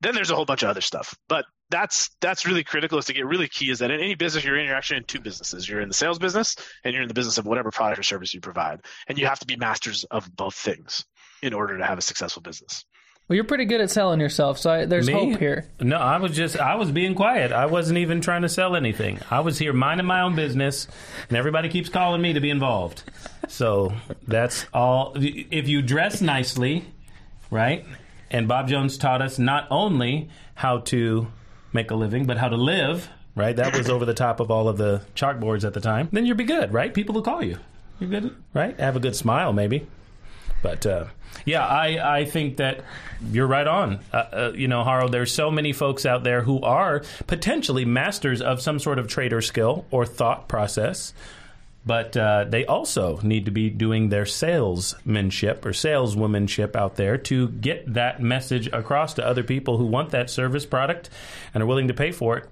Then 0.00 0.14
there's 0.14 0.30
a 0.30 0.34
whole 0.34 0.44
bunch 0.44 0.62
of 0.62 0.70
other 0.70 0.80
stuff, 0.80 1.14
but 1.28 1.44
that's 1.70 2.10
that's 2.20 2.46
really 2.46 2.64
critical. 2.64 2.98
Is 2.98 3.06
to 3.06 3.12
get 3.12 3.26
really 3.26 3.48
key 3.48 3.70
is 3.70 3.80
that 3.80 3.90
in 3.90 4.00
any 4.00 4.14
business 4.14 4.44
you're 4.44 4.56
in, 4.56 4.66
you're 4.66 4.76
actually 4.76 4.98
in 4.98 5.04
two 5.04 5.20
businesses. 5.20 5.68
You're 5.68 5.80
in 5.80 5.88
the 5.88 5.94
sales 5.94 6.18
business 6.18 6.56
and 6.84 6.94
you're 6.94 7.02
in 7.02 7.08
the 7.08 7.14
business 7.14 7.36
of 7.36 7.46
whatever 7.46 7.70
product 7.70 7.98
or 7.98 8.04
service 8.04 8.32
you 8.32 8.40
provide, 8.40 8.80
and 9.08 9.18
you 9.18 9.26
have 9.26 9.40
to 9.40 9.46
be 9.46 9.56
masters 9.56 10.04
of 10.04 10.34
both 10.34 10.54
things 10.54 11.04
in 11.42 11.52
order 11.52 11.76
to 11.76 11.84
have 11.84 11.98
a 11.98 12.02
successful 12.02 12.42
business. 12.42 12.84
Well, 13.28 13.34
you're 13.36 13.44
pretty 13.44 13.66
good 13.66 13.82
at 13.82 13.90
selling 13.90 14.20
yourself, 14.20 14.58
so 14.58 14.70
I, 14.70 14.84
there's 14.86 15.06
Me? 15.06 15.12
hope 15.12 15.38
here. 15.38 15.66
No, 15.80 15.98
I 15.98 16.16
was 16.16 16.34
just 16.34 16.58
I 16.58 16.76
was 16.76 16.90
being 16.90 17.14
quiet. 17.14 17.52
I 17.52 17.66
wasn't 17.66 17.98
even 17.98 18.22
trying 18.22 18.40
to 18.40 18.48
sell 18.48 18.74
anything. 18.74 19.18
I 19.30 19.40
was 19.40 19.58
here 19.58 19.74
minding 19.74 20.06
my 20.06 20.22
own 20.22 20.34
business, 20.34 20.88
and 21.28 21.36
everybody 21.36 21.68
keeps 21.68 21.90
calling 21.90 22.22
me 22.22 22.32
to 22.32 22.40
be 22.40 22.48
involved. 22.48 23.02
So 23.48 23.92
that's 24.26 24.64
all. 24.72 25.12
If 25.16 25.68
you 25.68 25.82
dress 25.82 26.22
nicely, 26.22 26.86
right? 27.50 27.84
And 28.30 28.48
Bob 28.48 28.68
Jones 28.68 28.96
taught 28.96 29.20
us 29.20 29.38
not 29.38 29.66
only 29.70 30.30
how 30.54 30.78
to 30.78 31.26
make 31.74 31.90
a 31.90 31.94
living, 31.94 32.24
but 32.26 32.38
how 32.38 32.48
to 32.48 32.56
live. 32.56 33.10
Right? 33.34 33.54
That 33.54 33.76
was 33.76 33.88
over 33.88 34.04
the 34.04 34.14
top 34.14 34.40
of 34.40 34.50
all 34.50 34.68
of 34.68 34.78
the 34.78 35.02
chalkboards 35.14 35.64
at 35.64 35.72
the 35.72 35.80
time. 35.80 36.08
Then 36.10 36.26
you'll 36.26 36.36
be 36.36 36.42
good, 36.44 36.72
right? 36.72 36.92
People 36.92 37.14
will 37.14 37.22
call 37.22 37.44
you. 37.44 37.58
You're 38.00 38.10
good, 38.10 38.34
right? 38.52 38.78
Have 38.80 38.96
a 38.96 39.00
good 39.00 39.14
smile, 39.14 39.52
maybe. 39.52 39.86
But 40.62 40.86
uh, 40.86 41.06
yeah, 41.44 41.66
I, 41.66 42.18
I 42.18 42.24
think 42.24 42.58
that 42.58 42.82
you're 43.30 43.46
right 43.46 43.66
on. 43.66 44.00
Uh, 44.12 44.16
uh, 44.16 44.52
you 44.54 44.68
know, 44.68 44.84
Haro, 44.84 45.08
there's 45.08 45.32
so 45.32 45.50
many 45.50 45.72
folks 45.72 46.06
out 46.06 46.24
there 46.24 46.42
who 46.42 46.60
are 46.60 47.02
potentially 47.26 47.84
masters 47.84 48.40
of 48.40 48.60
some 48.60 48.78
sort 48.78 48.98
of 48.98 49.08
trader 49.08 49.40
skill 49.40 49.86
or 49.90 50.06
thought 50.06 50.48
process, 50.48 51.14
but 51.86 52.16
uh, 52.16 52.44
they 52.44 52.66
also 52.66 53.18
need 53.22 53.46
to 53.46 53.50
be 53.50 53.70
doing 53.70 54.08
their 54.08 54.26
salesmanship 54.26 55.64
or 55.64 55.72
saleswomanship 55.72 56.76
out 56.76 56.96
there 56.96 57.16
to 57.16 57.48
get 57.48 57.94
that 57.94 58.20
message 58.20 58.68
across 58.72 59.14
to 59.14 59.26
other 59.26 59.42
people 59.42 59.78
who 59.78 59.86
want 59.86 60.10
that 60.10 60.28
service 60.28 60.66
product 60.66 61.08
and 61.54 61.62
are 61.62 61.66
willing 61.66 61.88
to 61.88 61.94
pay 61.94 62.12
for 62.12 62.38
it. 62.38 62.48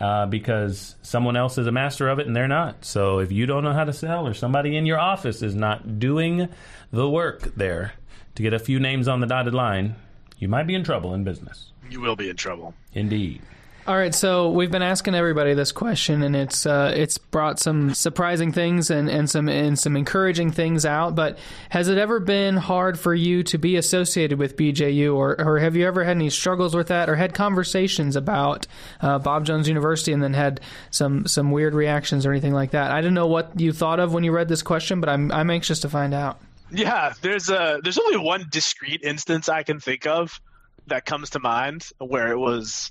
Uh, 0.00 0.26
because 0.26 0.96
someone 1.02 1.36
else 1.36 1.58
is 1.58 1.68
a 1.68 1.70
master 1.70 2.08
of 2.08 2.18
it 2.18 2.26
and 2.26 2.34
they're 2.34 2.48
not. 2.48 2.84
So 2.84 3.20
if 3.20 3.30
you 3.30 3.46
don't 3.46 3.62
know 3.62 3.72
how 3.72 3.84
to 3.84 3.92
sell, 3.92 4.26
or 4.26 4.34
somebody 4.34 4.76
in 4.76 4.84
your 4.84 4.98
office 4.98 5.42
is 5.42 5.54
not 5.54 6.00
doing 6.00 6.48
the 6.92 7.08
work 7.08 7.54
there, 7.56 7.94
to 8.34 8.42
get 8.42 8.54
a 8.54 8.58
few 8.58 8.78
names 8.78 9.08
on 9.08 9.20
the 9.20 9.26
dotted 9.26 9.54
line, 9.54 9.96
you 10.38 10.48
might 10.48 10.66
be 10.66 10.74
in 10.74 10.84
trouble 10.84 11.14
in 11.14 11.24
business. 11.24 11.72
You 11.90 12.00
will 12.00 12.16
be 12.16 12.28
in 12.28 12.36
trouble. 12.36 12.74
Indeed. 12.92 13.42
All 13.84 13.96
right, 13.96 14.14
so 14.14 14.48
we've 14.48 14.70
been 14.70 14.82
asking 14.82 15.16
everybody 15.16 15.54
this 15.54 15.72
question, 15.72 16.22
and 16.22 16.36
it's 16.36 16.66
uh, 16.66 16.92
it's 16.94 17.18
brought 17.18 17.58
some 17.58 17.94
surprising 17.94 18.52
things 18.52 18.90
and, 18.92 19.10
and 19.10 19.28
some 19.28 19.48
and 19.48 19.76
some 19.76 19.96
encouraging 19.96 20.52
things 20.52 20.86
out. 20.86 21.16
But 21.16 21.36
has 21.68 21.88
it 21.88 21.98
ever 21.98 22.20
been 22.20 22.56
hard 22.56 22.96
for 22.96 23.12
you 23.12 23.42
to 23.42 23.58
be 23.58 23.74
associated 23.74 24.38
with 24.38 24.56
BJU, 24.56 25.16
or 25.16 25.40
or 25.40 25.58
have 25.58 25.74
you 25.74 25.84
ever 25.84 26.04
had 26.04 26.16
any 26.16 26.30
struggles 26.30 26.76
with 26.76 26.86
that, 26.88 27.10
or 27.10 27.16
had 27.16 27.34
conversations 27.34 28.14
about 28.14 28.68
uh, 29.00 29.18
Bob 29.18 29.46
Jones 29.46 29.66
University 29.66 30.12
and 30.12 30.22
then 30.22 30.34
had 30.34 30.60
some 30.92 31.26
some 31.26 31.50
weird 31.50 31.74
reactions 31.74 32.24
or 32.24 32.30
anything 32.30 32.52
like 32.52 32.70
that? 32.70 32.92
I 32.92 33.00
don't 33.00 33.14
know 33.14 33.26
what 33.26 33.58
you 33.58 33.72
thought 33.72 33.98
of 33.98 34.14
when 34.14 34.22
you 34.22 34.30
read 34.30 34.48
this 34.48 34.62
question, 34.62 35.00
but 35.00 35.08
I'm 35.08 35.32
I'm 35.32 35.50
anxious 35.50 35.80
to 35.80 35.88
find 35.88 36.14
out. 36.14 36.40
Yeah, 36.74 37.12
there's 37.20 37.50
a 37.50 37.80
there's 37.82 37.98
only 37.98 38.16
one 38.16 38.46
discrete 38.50 39.02
instance 39.02 39.48
I 39.48 39.62
can 39.62 39.78
think 39.78 40.06
of 40.06 40.40
that 40.86 41.04
comes 41.04 41.30
to 41.30 41.40
mind 41.40 41.86
where 41.98 42.32
it 42.32 42.38
was 42.38 42.90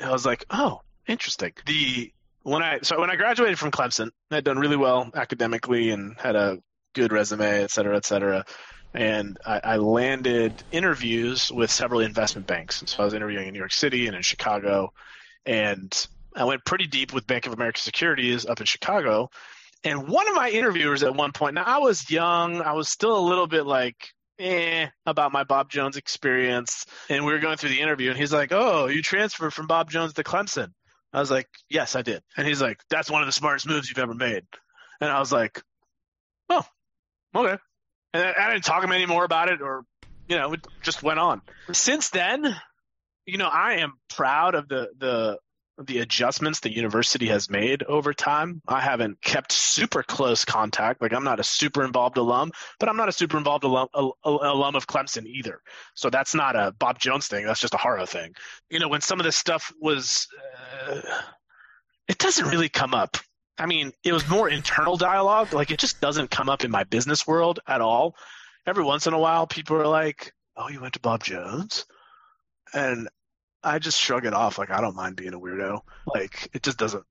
I 0.00 0.10
was 0.10 0.26
like, 0.26 0.44
oh, 0.50 0.80
interesting. 1.06 1.52
The 1.66 2.12
when 2.42 2.62
I 2.62 2.80
so 2.82 3.00
when 3.00 3.10
I 3.10 3.16
graduated 3.16 3.58
from 3.58 3.70
Clemson, 3.70 4.10
I 4.30 4.36
had 4.36 4.44
done 4.44 4.58
really 4.58 4.76
well 4.76 5.10
academically 5.14 5.90
and 5.90 6.18
had 6.18 6.34
a 6.34 6.58
good 6.94 7.12
resume, 7.12 7.62
et 7.62 7.70
cetera, 7.70 7.96
et 7.96 8.04
cetera. 8.04 8.44
And 8.94 9.38
I, 9.46 9.60
I 9.64 9.76
landed 9.76 10.62
interviews 10.70 11.50
with 11.50 11.70
several 11.70 12.00
investment 12.00 12.46
banks. 12.46 12.82
So 12.86 13.02
I 13.02 13.04
was 13.04 13.14
interviewing 13.14 13.46
in 13.46 13.52
New 13.52 13.58
York 13.58 13.72
City 13.72 14.06
and 14.06 14.16
in 14.16 14.22
Chicago, 14.22 14.92
and 15.46 16.06
I 16.34 16.44
went 16.44 16.64
pretty 16.64 16.86
deep 16.88 17.14
with 17.14 17.26
Bank 17.26 17.46
of 17.46 17.52
America 17.52 17.80
Securities 17.80 18.44
up 18.44 18.60
in 18.60 18.66
Chicago. 18.66 19.30
And 19.84 20.08
one 20.08 20.28
of 20.28 20.34
my 20.34 20.50
interviewers 20.50 21.02
at 21.02 21.14
one 21.14 21.32
point, 21.32 21.54
now 21.54 21.64
I 21.64 21.78
was 21.78 22.08
young, 22.10 22.62
I 22.62 22.72
was 22.72 22.88
still 22.88 23.16
a 23.18 23.26
little 23.26 23.46
bit 23.46 23.66
like 23.66 23.96
eh, 24.38 24.88
about 25.06 25.32
my 25.32 25.44
Bob 25.44 25.70
Jones 25.70 25.96
experience. 25.96 26.84
And 27.08 27.24
we 27.24 27.32
were 27.32 27.38
going 27.38 27.56
through 27.56 27.70
the 27.70 27.80
interview, 27.80 28.10
and 28.10 28.18
he's 28.18 28.32
like, 28.32 28.52
"Oh, 28.52 28.86
you 28.86 29.02
transferred 29.02 29.52
from 29.52 29.66
Bob 29.66 29.90
Jones 29.90 30.12
to 30.14 30.24
Clemson." 30.24 30.72
I 31.12 31.20
was 31.20 31.30
like, 31.30 31.48
"Yes, 31.68 31.96
I 31.96 32.02
did." 32.02 32.22
And 32.36 32.46
he's 32.46 32.62
like, 32.62 32.80
"That's 32.90 33.10
one 33.10 33.22
of 33.22 33.26
the 33.26 33.32
smartest 33.32 33.66
moves 33.66 33.88
you've 33.88 33.98
ever 33.98 34.14
made." 34.14 34.44
And 35.00 35.10
I 35.10 35.18
was 35.18 35.32
like, 35.32 35.62
"Oh, 36.48 36.64
okay." 37.34 37.58
And 38.14 38.24
I 38.24 38.52
didn't 38.52 38.64
talk 38.64 38.82
to 38.82 38.86
him 38.86 38.92
anymore 38.92 39.24
about 39.24 39.50
it, 39.50 39.62
or 39.62 39.84
you 40.28 40.36
know, 40.36 40.52
it 40.52 40.66
just 40.82 41.02
went 41.02 41.18
on. 41.18 41.42
Since 41.72 42.10
then, 42.10 42.56
you 43.26 43.38
know, 43.38 43.48
I 43.48 43.74
am 43.78 43.94
proud 44.08 44.54
of 44.54 44.68
the 44.68 44.90
the 44.96 45.38
the 45.78 45.98
adjustments 45.98 46.60
the 46.60 46.74
university 46.74 47.26
has 47.26 47.48
made 47.48 47.82
over 47.84 48.12
time. 48.12 48.60
I 48.68 48.80
haven't 48.80 49.20
kept 49.22 49.52
super 49.52 50.02
close 50.02 50.44
contact. 50.44 51.00
Like 51.00 51.12
I'm 51.12 51.24
not 51.24 51.40
a 51.40 51.44
super 51.44 51.84
involved 51.84 52.18
alum, 52.18 52.52
but 52.78 52.88
I'm 52.88 52.96
not 52.96 53.08
a 53.08 53.12
super 53.12 53.38
involved 53.38 53.64
alum, 53.64 53.88
alum 54.24 54.74
of 54.74 54.86
Clemson 54.86 55.26
either. 55.26 55.60
So 55.94 56.10
that's 56.10 56.34
not 56.34 56.56
a 56.56 56.72
Bob 56.78 56.98
Jones 56.98 57.26
thing. 57.26 57.46
That's 57.46 57.60
just 57.60 57.74
a 57.74 57.78
Haro 57.78 58.06
thing. 58.06 58.34
You 58.70 58.78
know, 58.78 58.88
when 58.88 59.00
some 59.00 59.18
of 59.18 59.24
this 59.24 59.36
stuff 59.36 59.72
was, 59.80 60.28
uh, 60.88 61.00
it 62.08 62.18
doesn't 62.18 62.48
really 62.48 62.68
come 62.68 62.94
up. 62.94 63.16
I 63.58 63.66
mean, 63.66 63.92
it 64.04 64.12
was 64.12 64.28
more 64.28 64.48
internal 64.48 64.96
dialogue. 64.96 65.52
Like 65.52 65.70
it 65.70 65.78
just 65.78 66.00
doesn't 66.00 66.30
come 66.30 66.48
up 66.48 66.64
in 66.64 66.70
my 66.70 66.84
business 66.84 67.26
world 67.26 67.60
at 67.66 67.80
all. 67.80 68.14
Every 68.66 68.84
once 68.84 69.06
in 69.06 69.14
a 69.14 69.18
while, 69.18 69.46
people 69.46 69.76
are 69.76 69.86
like, 69.86 70.32
"Oh, 70.56 70.68
you 70.68 70.80
went 70.80 70.94
to 70.94 71.00
Bob 71.00 71.24
Jones," 71.24 71.84
and 72.72 73.08
I 73.62 73.78
just 73.78 74.00
shrug 74.00 74.26
it 74.26 74.34
off. 74.34 74.58
Like 74.58 74.70
I 74.70 74.80
don't 74.80 74.96
mind 74.96 75.16
being 75.16 75.34
a 75.34 75.40
weirdo. 75.40 75.80
Like 76.06 76.48
it 76.52 76.62
just 76.62 76.78
doesn't. 76.78 77.04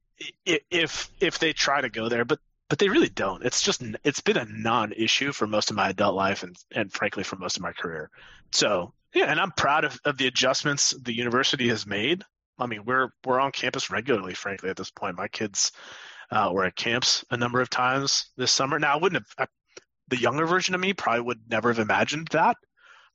If 0.46 1.12
if 1.20 1.40
they 1.40 1.54
try 1.54 1.82
to 1.82 1.90
go 1.90 2.10
there, 2.10 2.26
but 2.26 2.40
but 2.70 2.80
they 2.80 2.90
really 2.90 3.10
don't. 3.10 3.44
It's 3.44 3.62
just 3.62 3.84
it's 4.04 4.22
been 4.22 4.38
a 4.38 4.46
non-issue 4.46 5.32
for 5.34 5.48
most 5.48 5.72
of 5.72 5.76
my 5.76 5.90
adult 5.90 6.16
life 6.16 6.44
and 6.44 6.56
and 6.74 6.92
frankly 6.92 7.24
for 7.24 7.36
most 7.36 7.58
of 7.58 7.64
my 7.64 7.72
career. 7.72 8.10
So 8.52 8.94
yeah, 9.14 9.26
and 9.26 9.40
I'm 9.40 9.52
proud 9.52 9.84
of, 9.84 10.00
of 10.06 10.18
the 10.18 10.28
adjustments 10.28 10.96
the 11.02 11.16
university 11.16 11.68
has 11.70 11.86
made. 11.86 12.24
I 12.58 12.68
mean, 12.68 12.86
we're 12.86 13.10
we're 13.26 13.40
on 13.40 13.52
campus 13.52 13.90
regularly. 13.90 14.34
Frankly, 14.34 14.70
at 14.70 14.78
this 14.78 14.92
point, 14.92 15.18
my 15.18 15.28
kids 15.28 15.72
uh, 16.32 16.50
were 16.54 16.66
at 16.66 16.76
camps 16.76 17.26
a 17.30 17.38
number 17.38 17.62
of 17.62 17.70
times 17.70 18.30
this 18.38 18.52
summer. 18.52 18.80
Now, 18.80 18.94
I 18.94 18.98
wouldn't 18.98 19.26
have. 19.38 19.48
I, 19.48 19.52
the 20.08 20.18
younger 20.18 20.46
version 20.46 20.76
of 20.76 20.82
me 20.82 20.94
probably 20.94 21.22
would 21.22 21.50
never 21.50 21.70
have 21.70 21.80
imagined 21.80 22.28
that. 22.32 22.58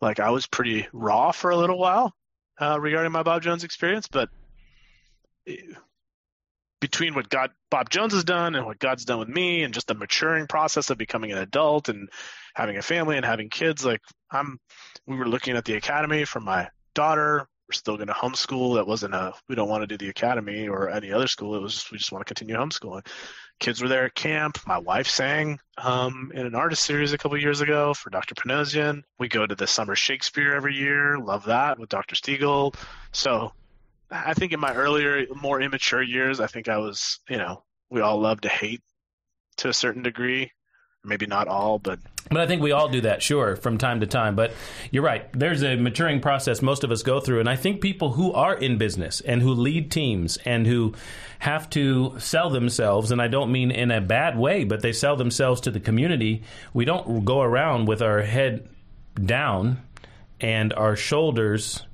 Like 0.00 0.20
I 0.20 0.30
was 0.30 0.46
pretty 0.46 0.86
raw 0.92 1.30
for 1.32 1.50
a 1.50 1.56
little 1.56 1.78
while, 1.78 2.14
uh, 2.60 2.78
regarding 2.80 3.12
my 3.12 3.22
Bob 3.22 3.42
Jones 3.42 3.64
experience, 3.64 4.08
but 4.08 4.28
between 6.80 7.14
what 7.14 7.28
God 7.28 7.50
Bob 7.70 7.90
Jones 7.90 8.12
has 8.12 8.24
done 8.24 8.54
and 8.54 8.66
what 8.66 8.78
God's 8.78 9.04
done 9.04 9.18
with 9.18 9.28
me, 9.28 9.62
and 9.62 9.72
just 9.72 9.86
the 9.86 9.94
maturing 9.94 10.46
process 10.46 10.90
of 10.90 10.98
becoming 10.98 11.32
an 11.32 11.38
adult 11.38 11.88
and 11.88 12.08
having 12.54 12.76
a 12.76 12.82
family 12.82 13.16
and 13.16 13.24
having 13.24 13.48
kids, 13.48 13.84
like 13.84 14.00
I'm, 14.30 14.58
we 15.06 15.16
were 15.16 15.28
looking 15.28 15.56
at 15.56 15.64
the 15.64 15.74
academy 15.74 16.24
for 16.24 16.40
my 16.40 16.68
daughter. 16.94 17.48
We're 17.68 17.74
still 17.74 17.96
going 17.96 18.06
to 18.06 18.14
homeschool. 18.14 18.76
That 18.76 18.86
wasn't 18.86 19.14
a 19.14 19.34
we 19.48 19.56
don't 19.56 19.68
want 19.68 19.82
to 19.82 19.86
do 19.88 19.98
the 19.98 20.10
academy 20.10 20.68
or 20.68 20.88
any 20.88 21.12
other 21.12 21.26
school. 21.26 21.56
It 21.56 21.62
was 21.62 21.74
just, 21.74 21.90
we 21.90 21.98
just 21.98 22.12
want 22.12 22.24
to 22.24 22.32
continue 22.32 22.56
homeschooling 22.56 23.06
kids 23.58 23.82
were 23.82 23.88
there 23.88 24.04
at 24.04 24.14
camp. 24.14 24.58
My 24.66 24.78
wife 24.78 25.08
sang 25.08 25.58
um, 25.78 26.30
in 26.34 26.46
an 26.46 26.54
artist 26.54 26.84
series 26.84 27.12
a 27.12 27.18
couple 27.18 27.38
years 27.38 27.60
ago 27.60 27.94
for 27.94 28.10
Dr. 28.10 28.34
Panosian. 28.34 29.02
We 29.18 29.28
go 29.28 29.46
to 29.46 29.54
the 29.54 29.66
Summer 29.66 29.94
Shakespeare 29.94 30.54
every 30.54 30.74
year. 30.74 31.18
Love 31.18 31.44
that 31.46 31.78
with 31.78 31.88
Dr. 31.88 32.14
Stiegel. 32.14 32.74
So 33.12 33.52
I 34.10 34.34
think 34.34 34.52
in 34.52 34.60
my 34.60 34.74
earlier, 34.74 35.26
more 35.34 35.60
immature 35.60 36.02
years, 36.02 36.40
I 36.40 36.46
think 36.46 36.68
I 36.68 36.78
was, 36.78 37.20
you 37.28 37.38
know, 37.38 37.62
we 37.90 38.00
all 38.00 38.20
love 38.20 38.40
to 38.42 38.48
hate 38.48 38.82
to 39.58 39.68
a 39.68 39.74
certain 39.74 40.02
degree 40.02 40.52
maybe 41.06 41.26
not 41.26 41.48
all, 41.48 41.78
but 41.78 41.98
but 42.28 42.40
I 42.40 42.46
think 42.46 42.60
we 42.60 42.72
all 42.72 42.88
do 42.88 43.02
that, 43.02 43.22
sure, 43.22 43.54
from 43.56 43.78
time 43.78 44.00
to 44.00 44.06
time. 44.06 44.34
But 44.34 44.52
you're 44.90 45.04
right. 45.04 45.32
There's 45.32 45.62
a 45.62 45.76
maturing 45.76 46.20
process 46.20 46.60
most 46.60 46.82
of 46.82 46.90
us 46.90 47.02
go 47.02 47.20
through. 47.20 47.40
And 47.40 47.48
I 47.48 47.56
think 47.56 47.80
people 47.80 48.12
who 48.12 48.32
are 48.32 48.54
in 48.54 48.78
business 48.78 49.20
and 49.20 49.40
who 49.40 49.52
lead 49.52 49.90
teams 49.90 50.36
and 50.38 50.66
who 50.66 50.94
have 51.38 51.70
to 51.70 52.18
sell 52.18 52.50
themselves, 52.50 53.12
and 53.12 53.22
I 53.22 53.28
don't 53.28 53.52
mean 53.52 53.70
in 53.70 53.90
a 53.90 54.00
bad 54.00 54.36
way, 54.36 54.64
but 54.64 54.80
they 54.82 54.92
sell 54.92 55.16
themselves 55.16 55.60
to 55.62 55.70
the 55.70 55.80
community, 55.80 56.42
we 56.74 56.84
don't 56.84 57.24
go 57.24 57.42
around 57.42 57.86
with 57.86 58.02
our 58.02 58.22
head 58.22 58.68
down 59.22 59.82
and 60.40 60.72
our 60.72 60.96
shoulders, 60.96 61.84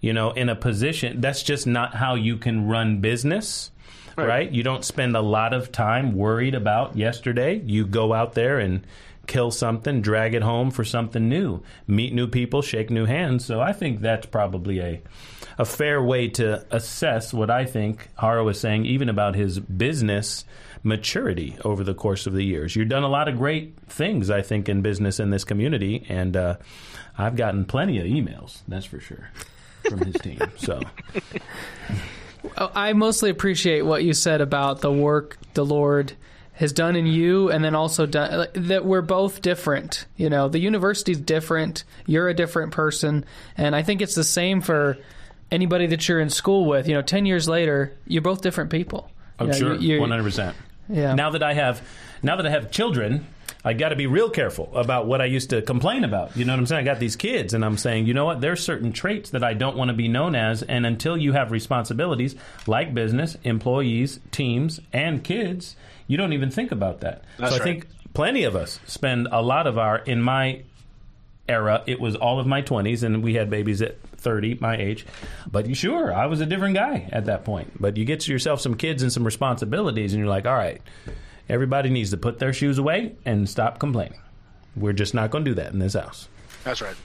you 0.00 0.12
know, 0.12 0.30
in 0.30 0.48
a 0.48 0.56
position. 0.56 1.20
That's 1.20 1.42
just 1.42 1.66
not 1.66 1.94
how 1.94 2.14
you 2.14 2.38
can 2.38 2.66
run 2.66 3.00
business 3.00 3.71
right. 4.16 4.26
right? 4.26 4.50
You 4.50 4.62
don't 4.62 4.84
spend 4.84 5.16
a 5.16 5.20
lot 5.20 5.52
of 5.52 5.72
time 5.72 6.14
worried 6.14 6.54
about 6.54 6.96
yesterday. 6.96 7.60
You 7.64 7.86
go 7.86 8.12
out 8.12 8.34
there 8.34 8.58
and 8.58 8.86
kill 9.26 9.50
something, 9.50 10.02
drag 10.02 10.34
it 10.34 10.42
home 10.42 10.70
for 10.70 10.84
something 10.84 11.28
new, 11.28 11.62
meet 11.86 12.12
new 12.12 12.26
people, 12.26 12.62
shake 12.62 12.90
new 12.90 13.04
hands. 13.04 13.44
So 13.44 13.60
I 13.60 13.72
think 13.72 14.00
that's 14.00 14.26
probably 14.26 14.80
a 14.80 15.02
a 15.58 15.64
fair 15.64 16.02
way 16.02 16.28
to 16.28 16.64
assess 16.74 17.32
what 17.32 17.50
I 17.50 17.66
think 17.66 18.08
Haro 18.14 18.44
was 18.44 18.58
saying, 18.58 18.86
even 18.86 19.08
about 19.08 19.34
his 19.34 19.60
business 19.60 20.44
maturity 20.82 21.56
over 21.64 21.84
the 21.84 21.94
course 21.94 22.26
of 22.26 22.32
the 22.32 22.42
years. 22.42 22.74
You've 22.74 22.88
done 22.88 23.02
a 23.02 23.08
lot 23.08 23.28
of 23.28 23.36
great 23.36 23.76
things, 23.86 24.30
I 24.30 24.42
think, 24.42 24.68
in 24.68 24.82
business 24.82 25.20
in 25.20 25.30
this 25.30 25.44
community, 25.44 26.04
and 26.08 26.36
uh, 26.36 26.56
I've 27.16 27.36
gotten 27.36 27.64
plenty 27.64 27.98
of 27.98 28.06
emails. 28.06 28.60
That's 28.66 28.86
for 28.86 28.98
sure 29.00 29.30
from 29.88 30.00
his 30.00 30.14
team. 30.16 30.40
So. 30.56 30.80
Oh, 32.56 32.70
I 32.74 32.92
mostly 32.92 33.30
appreciate 33.30 33.82
what 33.82 34.04
you 34.04 34.12
said 34.12 34.40
about 34.40 34.80
the 34.80 34.92
work 34.92 35.38
the 35.54 35.64
Lord 35.64 36.12
has 36.54 36.72
done 36.72 36.96
in 36.96 37.06
you 37.06 37.50
and 37.50 37.64
then 37.64 37.74
also 37.74 38.06
done 38.06 38.46
that 38.54 38.84
we're 38.84 39.02
both 39.02 39.42
different 39.42 40.06
you 40.16 40.28
know? 40.28 40.48
The 40.48 40.58
university's 40.58 41.18
different. 41.18 41.84
You're 42.06 42.28
a 42.28 42.34
different 42.34 42.72
person. 42.72 43.24
And 43.56 43.74
i 43.74 43.82
think 43.82 44.02
it's 44.02 44.14
the 44.14 44.24
same 44.24 44.60
for 44.60 44.98
anybody 45.50 45.86
that 45.88 46.08
you're 46.08 46.20
in 46.20 46.30
school 46.30 46.66
with. 46.66 46.88
You 46.88 46.94
know 46.94 47.02
10 47.02 47.26
years 47.26 47.48
later 47.48 47.96
you're 48.06 48.22
both 48.22 48.42
different 48.42 48.70
people. 48.70 49.10
Oh 49.38 49.44
you 49.44 49.50
know, 49.52 49.58
sure 49.58 49.76
100% 49.76 50.54
yeah. 50.88 51.14
Now 51.14 51.30
that 51.30 51.42
i 51.42 51.54
have 51.54 51.82
now 52.22 52.36
that 52.36 52.46
i 52.46 52.50
have 52.50 52.70
children 52.70 53.26
I 53.64 53.74
got 53.74 53.90
to 53.90 53.96
be 53.96 54.06
real 54.06 54.28
careful 54.28 54.70
about 54.74 55.06
what 55.06 55.20
I 55.20 55.26
used 55.26 55.50
to 55.50 55.62
complain 55.62 56.02
about. 56.02 56.36
You 56.36 56.44
know 56.44 56.52
what 56.52 56.58
I'm 56.58 56.66
saying? 56.66 56.80
I 56.80 56.84
got 56.84 56.98
these 56.98 57.14
kids, 57.14 57.54
and 57.54 57.64
I'm 57.64 57.78
saying, 57.78 58.06
you 58.06 58.14
know 58.14 58.24
what? 58.24 58.40
There's 58.40 58.62
certain 58.62 58.92
traits 58.92 59.30
that 59.30 59.44
I 59.44 59.54
don't 59.54 59.76
want 59.76 59.88
to 59.88 59.94
be 59.94 60.08
known 60.08 60.34
as, 60.34 60.62
and 60.62 60.84
until 60.84 61.16
you 61.16 61.32
have 61.32 61.52
responsibilities 61.52 62.34
like 62.66 62.92
business, 62.92 63.36
employees, 63.44 64.18
teams, 64.32 64.80
and 64.92 65.22
kids, 65.22 65.76
you 66.08 66.16
don't 66.16 66.32
even 66.32 66.50
think 66.50 66.72
about 66.72 67.00
that. 67.00 67.22
That's 67.38 67.50
so 67.52 67.56
I 67.56 67.58
right. 67.60 67.64
think 67.64 67.86
plenty 68.14 68.42
of 68.44 68.56
us 68.56 68.80
spend 68.86 69.28
a 69.30 69.40
lot 69.40 69.68
of 69.68 69.78
our 69.78 69.98
in 69.98 70.20
my 70.20 70.62
era. 71.48 71.84
It 71.86 72.00
was 72.00 72.16
all 72.16 72.40
of 72.40 72.46
my 72.48 72.62
20s, 72.62 73.04
and 73.04 73.22
we 73.22 73.34
had 73.34 73.48
babies 73.48 73.80
at 73.80 74.00
30, 74.16 74.58
my 74.60 74.76
age. 74.76 75.06
But 75.50 75.76
sure, 75.76 76.12
I 76.12 76.26
was 76.26 76.40
a 76.40 76.46
different 76.46 76.74
guy 76.74 77.08
at 77.12 77.26
that 77.26 77.44
point. 77.44 77.80
But 77.80 77.96
you 77.96 78.04
get 78.04 78.26
yourself 78.26 78.60
some 78.60 78.74
kids 78.74 79.04
and 79.04 79.12
some 79.12 79.24
responsibilities, 79.24 80.14
and 80.14 80.18
you're 80.18 80.28
like, 80.28 80.46
all 80.46 80.54
right 80.54 80.82
Everybody 81.48 81.90
needs 81.90 82.10
to 82.10 82.16
put 82.16 82.38
their 82.38 82.52
shoes 82.52 82.78
away 82.78 83.16
and 83.24 83.48
stop 83.48 83.78
complaining. 83.78 84.20
We're 84.76 84.92
just 84.92 85.14
not 85.14 85.30
going 85.30 85.44
to 85.44 85.50
do 85.50 85.54
that 85.56 85.72
in 85.72 85.78
this 85.78 85.94
house. 85.94 86.28
That's 86.64 86.80
right. 86.80 86.96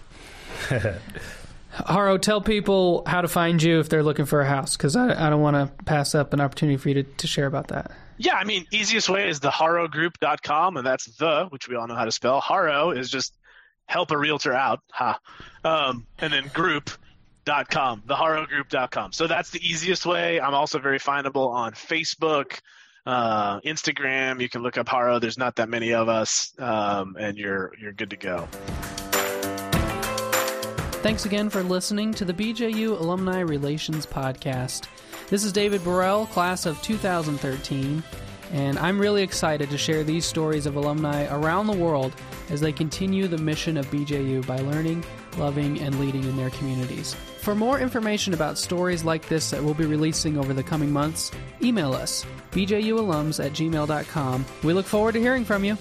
Haro, 1.71 2.17
tell 2.17 2.41
people 2.41 3.04
how 3.06 3.21
to 3.21 3.28
find 3.28 3.62
you 3.62 3.80
if 3.80 3.89
they're 3.89 4.04
looking 4.04 4.26
for 4.26 4.41
a 4.41 4.47
house, 4.47 4.78
because 4.78 4.95
I, 4.95 5.28
I, 5.28 5.30
don't 5.30 5.41
want 5.41 5.56
to 5.56 5.84
pass 5.84 6.15
up 6.15 6.34
an 6.34 6.41
opportunity 6.41 6.78
for 6.78 6.89
you 6.89 6.95
to, 6.95 7.04
to 7.04 7.28
share 7.28 7.45
about 7.45 7.67
that. 7.67 7.91
Yeah, 8.17 8.36
I 8.36 8.45
mean, 8.45 8.65
easiest 8.71 9.10
way 9.10 9.30
is 9.30 9.39
the 9.39 9.52
harogroup.com, 9.52 10.78
and 10.78 10.86
that's 10.86 11.06
the, 11.17 11.45
which 11.50 11.67
we 11.67 11.76
all 11.76 11.88
know 11.88 11.95
how 11.95 12.06
to 12.06 12.12
spell. 12.12 12.39
Haro 12.39 12.91
is 12.91 13.12
just 13.12 13.38
help 13.86 14.12
a 14.12 14.17
realtor 14.17 14.54
out, 14.54 14.82
ha. 14.91 15.19
Um, 15.63 16.08
and 16.17 16.34
then 16.34 16.50
group, 16.54 16.89
dot 17.45 17.69
com, 17.69 18.02
theharogroup.com. 18.08 19.13
So 19.13 19.28
that's 19.28 19.52
the 19.52 19.65
easiest 19.65 20.06
way. 20.06 20.39
I'm 20.41 20.54
also 20.54 20.80
very 20.80 21.00
findable 21.00 21.50
on 21.50 21.73
Facebook, 21.73 22.60
uh, 23.07 23.61
Instagram. 23.61 24.41
You 24.41 24.49
can 24.49 24.61
look 24.61 24.77
up 24.77 24.89
Haro. 24.89 25.17
There's 25.17 25.37
not 25.37 25.55
that 25.55 25.69
many 25.69 25.93
of 25.93 26.09
us, 26.09 26.53
um, 26.59 27.15
and 27.17 27.37
you're 27.37 27.73
you're 27.81 27.93
good 27.93 28.09
to 28.09 28.17
go. 28.17 28.47
Thanks 31.01 31.25
again 31.25 31.49
for 31.49 31.63
listening 31.63 32.13
to 32.15 32.25
the 32.25 32.33
BJU 32.33 32.99
Alumni 32.99 33.39
Relations 33.39 34.05
Podcast. 34.05 34.87
This 35.29 35.45
is 35.45 35.53
David 35.53 35.83
Burrell, 35.83 36.25
class 36.27 36.65
of 36.65 36.81
2013, 36.81 38.03
and 38.51 38.77
I'm 38.79 38.99
really 38.99 39.23
excited 39.23 39.69
to 39.69 39.77
share 39.77 40.03
these 40.03 40.25
stories 40.25 40.65
of 40.65 40.75
alumni 40.75 41.27
around 41.33 41.67
the 41.67 41.77
world 41.77 42.13
as 42.49 42.59
they 42.59 42.73
continue 42.73 43.27
the 43.27 43.37
mission 43.37 43.77
of 43.77 43.85
BJU 43.87 44.45
by 44.45 44.57
learning, 44.57 45.05
loving, 45.37 45.79
and 45.79 45.97
leading 45.99 46.23
in 46.23 46.35
their 46.35 46.49
communities. 46.49 47.15
For 47.47 47.55
more 47.55 47.79
information 47.79 48.33
about 48.33 48.57
stories 48.57 49.05
like 49.05 49.29
this 49.29 49.51
that 49.51 49.63
we'll 49.63 49.73
be 49.73 49.86
releasing 49.86 50.38
over 50.38 50.53
the 50.53 50.62
coming 50.62 50.91
months, 50.91 51.31
email 51.62 51.93
us, 51.93 52.25
bjualums 52.51 53.41
at 53.41 53.53
gmail.com. 53.53 54.45
We 54.65 54.73
look 54.73 54.86
forward 54.86 55.13
to 55.13 55.21
hearing 55.21 55.45
from 55.45 55.63
you. 55.63 55.77